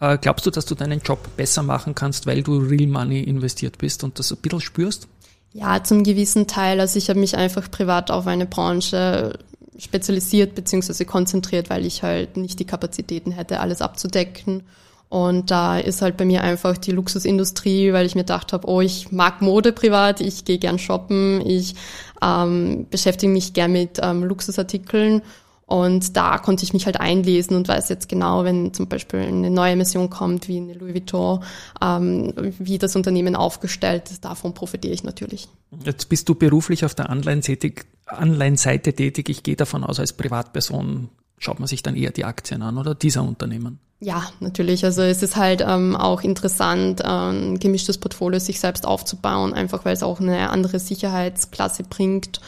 Äh, 0.00 0.18
glaubst 0.18 0.44
du, 0.44 0.50
dass 0.50 0.66
du 0.66 0.74
deinen 0.74 1.00
Job 1.00 1.18
besser 1.36 1.62
machen 1.62 1.94
kannst, 1.94 2.26
weil 2.26 2.42
du 2.42 2.58
Real 2.58 2.86
Money 2.86 3.22
investiert 3.22 3.78
bist 3.78 4.04
und 4.04 4.18
das 4.18 4.32
ein 4.32 4.38
bisschen 4.38 4.60
spürst? 4.60 5.08
Ja, 5.54 5.82
zum 5.82 6.04
gewissen 6.04 6.46
Teil. 6.46 6.78
Also 6.78 6.98
ich 6.98 7.08
habe 7.08 7.20
mich 7.20 7.36
einfach 7.36 7.70
privat 7.70 8.10
auf 8.10 8.26
eine 8.26 8.44
Branche 8.44 9.38
spezialisiert 9.78 10.54
bzw. 10.54 11.04
konzentriert, 11.04 11.70
weil 11.70 11.86
ich 11.86 12.02
halt 12.02 12.36
nicht 12.36 12.60
die 12.60 12.66
Kapazitäten 12.66 13.32
hätte, 13.32 13.60
alles 13.60 13.80
abzudecken. 13.80 14.62
Und 15.08 15.50
da 15.50 15.78
ist 15.78 16.02
halt 16.02 16.16
bei 16.16 16.24
mir 16.24 16.42
einfach 16.42 16.76
die 16.76 16.90
Luxusindustrie, 16.90 17.92
weil 17.92 18.06
ich 18.06 18.14
mir 18.14 18.22
gedacht 18.22 18.52
habe, 18.52 18.68
oh, 18.68 18.80
ich 18.80 19.12
mag 19.12 19.42
Mode 19.42 19.72
privat, 19.72 20.20
ich 20.20 20.44
gehe 20.44 20.58
gern 20.58 20.78
shoppen, 20.78 21.40
ich 21.46 21.76
ähm, 22.20 22.86
beschäftige 22.90 23.32
mich 23.32 23.52
gern 23.52 23.72
mit 23.72 24.00
ähm, 24.02 24.24
Luxusartikeln 24.24 25.22
und 25.66 26.16
da 26.16 26.38
konnte 26.38 26.62
ich 26.64 26.72
mich 26.72 26.84
halt 26.86 27.00
einlesen 27.00 27.56
und 27.56 27.68
weiß 27.68 27.88
jetzt 27.88 28.08
genau, 28.08 28.44
wenn 28.44 28.74
zum 28.74 28.86
Beispiel 28.86 29.20
eine 29.20 29.50
neue 29.50 29.76
Mission 29.76 30.10
kommt, 30.10 30.46
wie 30.46 30.58
eine 30.58 30.74
Louis 30.74 30.94
Vuitton, 30.94 31.42
ähm, 31.82 32.34
wie 32.58 32.78
das 32.78 32.96
Unternehmen 32.96 33.34
aufgestellt 33.34 34.10
ist. 34.10 34.24
Davon 34.24 34.52
profitiere 34.52 34.92
ich 34.92 35.04
natürlich. 35.04 35.48
Jetzt 35.84 36.08
bist 36.08 36.28
du 36.28 36.34
beruflich 36.34 36.84
auf 36.84 36.94
der 36.94 37.08
Online-Seite 37.08 38.92
tätig. 38.92 39.28
Ich 39.28 39.42
gehe 39.42 39.56
davon 39.56 39.84
aus, 39.84 39.98
als 39.98 40.12
Privatperson 40.12 41.08
schaut 41.44 41.58
man 41.58 41.68
sich 41.68 41.82
dann 41.82 41.96
eher 41.96 42.10
die 42.10 42.24
Aktien 42.24 42.62
an 42.62 42.78
oder 42.78 42.94
dieser 42.94 43.22
Unternehmen. 43.22 43.78
Ja, 44.00 44.24
natürlich. 44.40 44.84
Also 44.84 45.02
es 45.02 45.22
ist 45.22 45.36
halt 45.36 45.64
ähm, 45.66 45.96
auch 45.96 46.22
interessant, 46.22 47.04
ein 47.04 47.58
gemischtes 47.58 47.98
Portfolio 47.98 48.38
sich 48.38 48.60
selbst 48.60 48.86
aufzubauen, 48.86 49.54
einfach 49.54 49.84
weil 49.84 49.94
es 49.94 50.02
auch 50.02 50.20
eine 50.20 50.50
andere 50.50 50.78
Sicherheitsklasse 50.78 51.84
bringt 51.84 52.40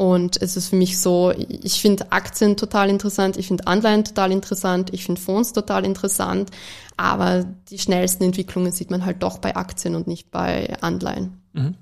und 0.00 0.40
es 0.40 0.56
ist 0.56 0.68
für 0.68 0.76
mich 0.76 0.98
so, 0.98 1.30
ich 1.36 1.82
finde 1.82 2.10
Aktien 2.10 2.56
total 2.56 2.88
interessant, 2.88 3.36
ich 3.36 3.48
finde 3.48 3.66
Anleihen 3.66 4.02
total 4.02 4.32
interessant, 4.32 4.94
ich 4.94 5.04
finde 5.04 5.20
Fonds 5.20 5.52
total 5.52 5.84
interessant, 5.84 6.50
aber 6.96 7.44
die 7.68 7.78
schnellsten 7.78 8.24
Entwicklungen 8.24 8.72
sieht 8.72 8.90
man 8.90 9.04
halt 9.04 9.22
doch 9.22 9.36
bei 9.36 9.56
Aktien 9.56 9.94
und 9.94 10.06
nicht 10.06 10.30
bei 10.30 10.74
Anleihen. 10.80 11.42
Mhm. 11.52 11.74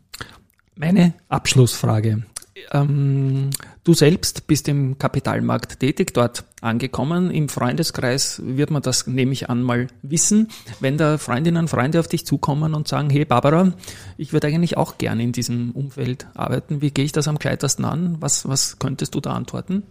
Meine 0.75 1.15
Abschlussfrage. 1.29 2.25
Ähm, 2.73 3.51
du 3.85 3.95
selbst 3.95 4.49
bist 4.49 4.67
im 4.67 4.99
Kapitalmarkt 4.99 5.79
tätig, 5.79 6.13
dort 6.13 6.45
angekommen. 6.61 7.31
Im 7.31 7.49
Freundeskreis 7.49 8.41
wird 8.45 8.71
man 8.71 8.83
das, 8.83 9.07
nehme 9.07 9.33
ich 9.33 9.49
an, 9.49 9.63
mal 9.63 9.89
wissen. 10.03 10.49
Wenn 10.81 10.99
da 10.99 11.19
Freundinnen 11.19 11.63
und 11.63 11.69
Freunde 11.69 12.01
auf 12.01 12.09
dich 12.09 12.27
zukommen 12.27 12.75
und 12.75 12.89
sagen, 12.89 13.11
hey 13.11 13.25
Barbara, 13.25 13.73
ich 14.17 14.33
würde 14.33 14.49
eigentlich 14.49 14.77
auch 14.77 14.99
gerne 14.99 15.23
in 15.23 15.33
diesem 15.33 15.73
Umfeld 15.73 16.27
arbeiten. 16.35 16.81
Wie 16.81 16.91
gehe 16.91 17.05
ich 17.05 17.13
das 17.13 17.29
am 17.29 17.39
gescheitersten 17.39 17.85
an? 17.85 18.17
Was, 18.21 18.49
was 18.49 18.79
könntest 18.79 19.15
du 19.15 19.21
da 19.21 19.33
antworten? 19.33 19.83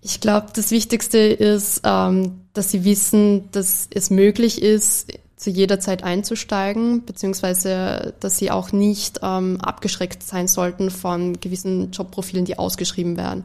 Ich 0.00 0.20
glaube, 0.20 0.48
das 0.54 0.70
Wichtigste 0.70 1.18
ist, 1.18 1.80
ähm, 1.84 2.40
dass 2.52 2.70
sie 2.70 2.84
wissen, 2.84 3.50
dass 3.52 3.88
es 3.90 4.10
möglich 4.10 4.60
ist, 4.60 5.10
zu 5.36 5.50
jeder 5.50 5.80
Zeit 5.80 6.02
einzusteigen, 6.02 7.04
beziehungsweise 7.04 8.14
dass 8.20 8.38
sie 8.38 8.50
auch 8.50 8.72
nicht 8.72 9.20
ähm, 9.22 9.60
abgeschreckt 9.60 10.22
sein 10.22 10.48
sollten 10.48 10.90
von 10.90 11.40
gewissen 11.40 11.90
Jobprofilen, 11.90 12.44
die 12.44 12.58
ausgeschrieben 12.58 13.16
werden. 13.16 13.44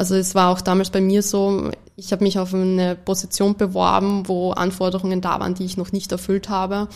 Also 0.00 0.14
es 0.14 0.34
war 0.34 0.48
auch 0.48 0.62
damals 0.62 0.88
bei 0.88 1.02
mir 1.02 1.22
so, 1.22 1.70
ich 1.94 2.10
habe 2.10 2.24
mich 2.24 2.38
auf 2.38 2.54
eine 2.54 2.96
Position 2.96 3.54
beworben, 3.54 4.26
wo 4.28 4.52
Anforderungen 4.52 5.20
da 5.20 5.40
waren, 5.40 5.52
die 5.52 5.66
ich 5.66 5.76
noch 5.76 5.92
nicht 5.92 6.10
erfüllt 6.10 6.48
habe. 6.48 6.88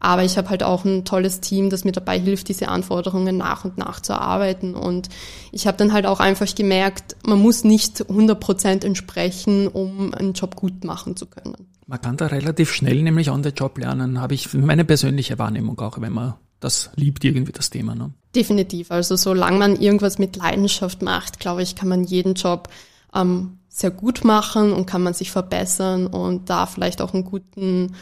Aber 0.00 0.24
ich 0.24 0.36
habe 0.36 0.48
halt 0.48 0.64
auch 0.64 0.84
ein 0.84 1.04
tolles 1.04 1.38
Team, 1.38 1.70
das 1.70 1.84
mir 1.84 1.92
dabei 1.92 2.18
hilft, 2.18 2.48
diese 2.48 2.66
Anforderungen 2.66 3.36
nach 3.36 3.64
und 3.64 3.78
nach 3.78 4.00
zu 4.00 4.12
erarbeiten. 4.12 4.74
Und 4.74 5.08
ich 5.52 5.68
habe 5.68 5.76
dann 5.76 5.92
halt 5.92 6.04
auch 6.04 6.18
einfach 6.18 6.52
gemerkt, 6.52 7.14
man 7.24 7.38
muss 7.38 7.62
nicht 7.62 8.10
100 8.10 8.40
Prozent 8.40 8.84
entsprechen, 8.84 9.68
um 9.68 10.12
einen 10.12 10.32
Job 10.32 10.56
gut 10.56 10.82
machen 10.82 11.14
zu 11.14 11.26
können. 11.26 11.54
Man 11.86 12.00
kann 12.00 12.16
da 12.16 12.26
relativ 12.26 12.72
schnell 12.72 13.00
nämlich 13.04 13.30
on 13.30 13.44
the 13.44 13.50
Job 13.50 13.78
lernen, 13.78 14.20
habe 14.20 14.34
ich 14.34 14.52
meine 14.52 14.84
persönliche 14.84 15.38
Wahrnehmung 15.38 15.78
auch, 15.78 16.00
wenn 16.00 16.12
man 16.12 16.34
das 16.60 16.90
liebt 16.96 17.24
irgendwie 17.24 17.52
das 17.52 17.70
Thema. 17.70 17.94
Ne? 17.94 18.12
Definitiv. 18.34 18.90
Also 18.90 19.16
solange 19.16 19.58
man 19.58 19.80
irgendwas 19.80 20.18
mit 20.18 20.36
Leidenschaft 20.36 21.02
macht, 21.02 21.40
glaube 21.40 21.62
ich, 21.62 21.76
kann 21.76 21.88
man 21.88 22.04
jeden 22.04 22.34
Job 22.34 22.68
ähm, 23.14 23.58
sehr 23.68 23.90
gut 23.90 24.24
machen 24.24 24.72
und 24.72 24.86
kann 24.86 25.02
man 25.02 25.14
sich 25.14 25.30
verbessern 25.30 26.06
und 26.06 26.50
da 26.50 26.66
vielleicht 26.66 27.00
auch 27.00 27.14
einen 27.14 27.24
guten 27.24 27.94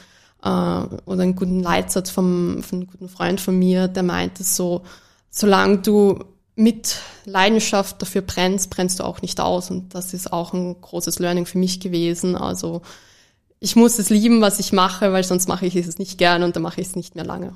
äh, 0.43 0.49
oder 0.49 1.23
einen 1.23 1.37
guten 1.37 1.61
Leitsatz 1.61 2.11
vom, 2.11 2.63
von 2.63 2.81
einem 2.81 2.87
guten 2.89 3.09
Freund 3.09 3.41
von 3.41 3.59
mir, 3.59 3.89
der 3.89 4.03
meinte 4.03 4.43
so, 4.43 4.83
solange 5.31 5.79
du 5.79 6.25
mit 6.55 7.01
Leidenschaft 7.27 8.01
dafür 8.01 8.23
brennst, 8.23 8.71
brennst 8.71 8.99
du 8.99 9.05
auch 9.05 9.21
nicht 9.21 9.41
aus. 9.41 9.71
Und 9.71 9.95
das 9.95 10.15
ist 10.15 10.33
auch 10.33 10.55
ein 10.55 10.81
großes 10.81 11.19
Learning 11.19 11.45
für 11.45 11.59
mich 11.59 11.81
gewesen. 11.81 12.35
Also 12.35 12.81
ich 13.61 13.77
muss 13.77 13.99
es 13.99 14.09
lieben, 14.09 14.41
was 14.41 14.59
ich 14.59 14.73
mache, 14.73 15.13
weil 15.13 15.23
sonst 15.23 15.49
mache 15.49 15.67
ich 15.67 15.77
es 15.77 15.99
nicht 15.99 16.17
gern 16.17 16.43
und 16.43 16.57
dann 16.57 16.63
mache 16.63 16.81
ich 16.81 16.89
es 16.89 16.97
nicht 16.97 17.15
mehr 17.15 17.27
lange. 17.27 17.53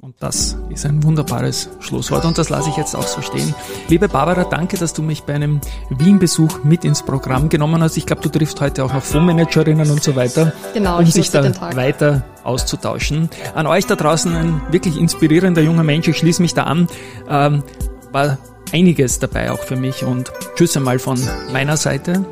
Und 0.00 0.14
das 0.20 0.56
ist 0.70 0.86
ein 0.86 1.02
wunderbares 1.02 1.70
Schlusswort 1.80 2.24
und 2.24 2.38
das 2.38 2.50
lasse 2.50 2.70
ich 2.70 2.76
jetzt 2.76 2.94
auch 2.94 3.06
so 3.08 3.20
stehen. 3.20 3.52
Liebe 3.88 4.08
Barbara, 4.08 4.44
danke, 4.44 4.76
dass 4.76 4.92
du 4.92 5.02
mich 5.02 5.24
bei 5.24 5.34
einem 5.34 5.60
Wien-Besuch 5.90 6.62
mit 6.62 6.84
ins 6.84 7.02
Programm 7.02 7.48
genommen 7.48 7.82
hast. 7.82 7.96
Ich 7.96 8.06
glaube, 8.06 8.22
du 8.22 8.28
triffst 8.28 8.60
heute 8.60 8.84
auch 8.84 8.92
noch 8.92 9.02
Fondsmanagerinnen 9.02 9.90
und 9.90 10.00
so 10.00 10.14
weiter, 10.14 10.52
genau, 10.72 11.00
um 11.00 11.06
sich 11.06 11.32
da 11.32 11.42
weiter 11.74 12.22
auszutauschen. 12.44 13.28
An 13.56 13.66
euch 13.66 13.86
da 13.86 13.96
draußen 13.96 14.32
ein 14.36 14.62
wirklich 14.70 14.96
inspirierender 14.96 15.62
junger 15.62 15.82
Mensch, 15.82 16.06
ich 16.06 16.18
schließe 16.18 16.42
mich 16.42 16.54
da 16.54 16.62
an. 16.64 16.86
Ähm, 17.28 17.64
war 18.12 18.38
einiges 18.72 19.18
dabei 19.18 19.50
auch 19.50 19.58
für 19.58 19.76
mich 19.76 20.04
und 20.04 20.30
tschüss 20.54 20.76
einmal 20.76 21.00
von 21.00 21.18
meiner 21.52 21.76
Seite. 21.76 22.24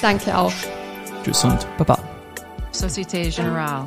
Danke 0.00 0.38
auch. 0.38 0.52
Tschüss 1.22 1.44
und 1.44 1.66
Baba. 1.76 1.98
Société 2.72 3.30
Générale. 3.30 3.86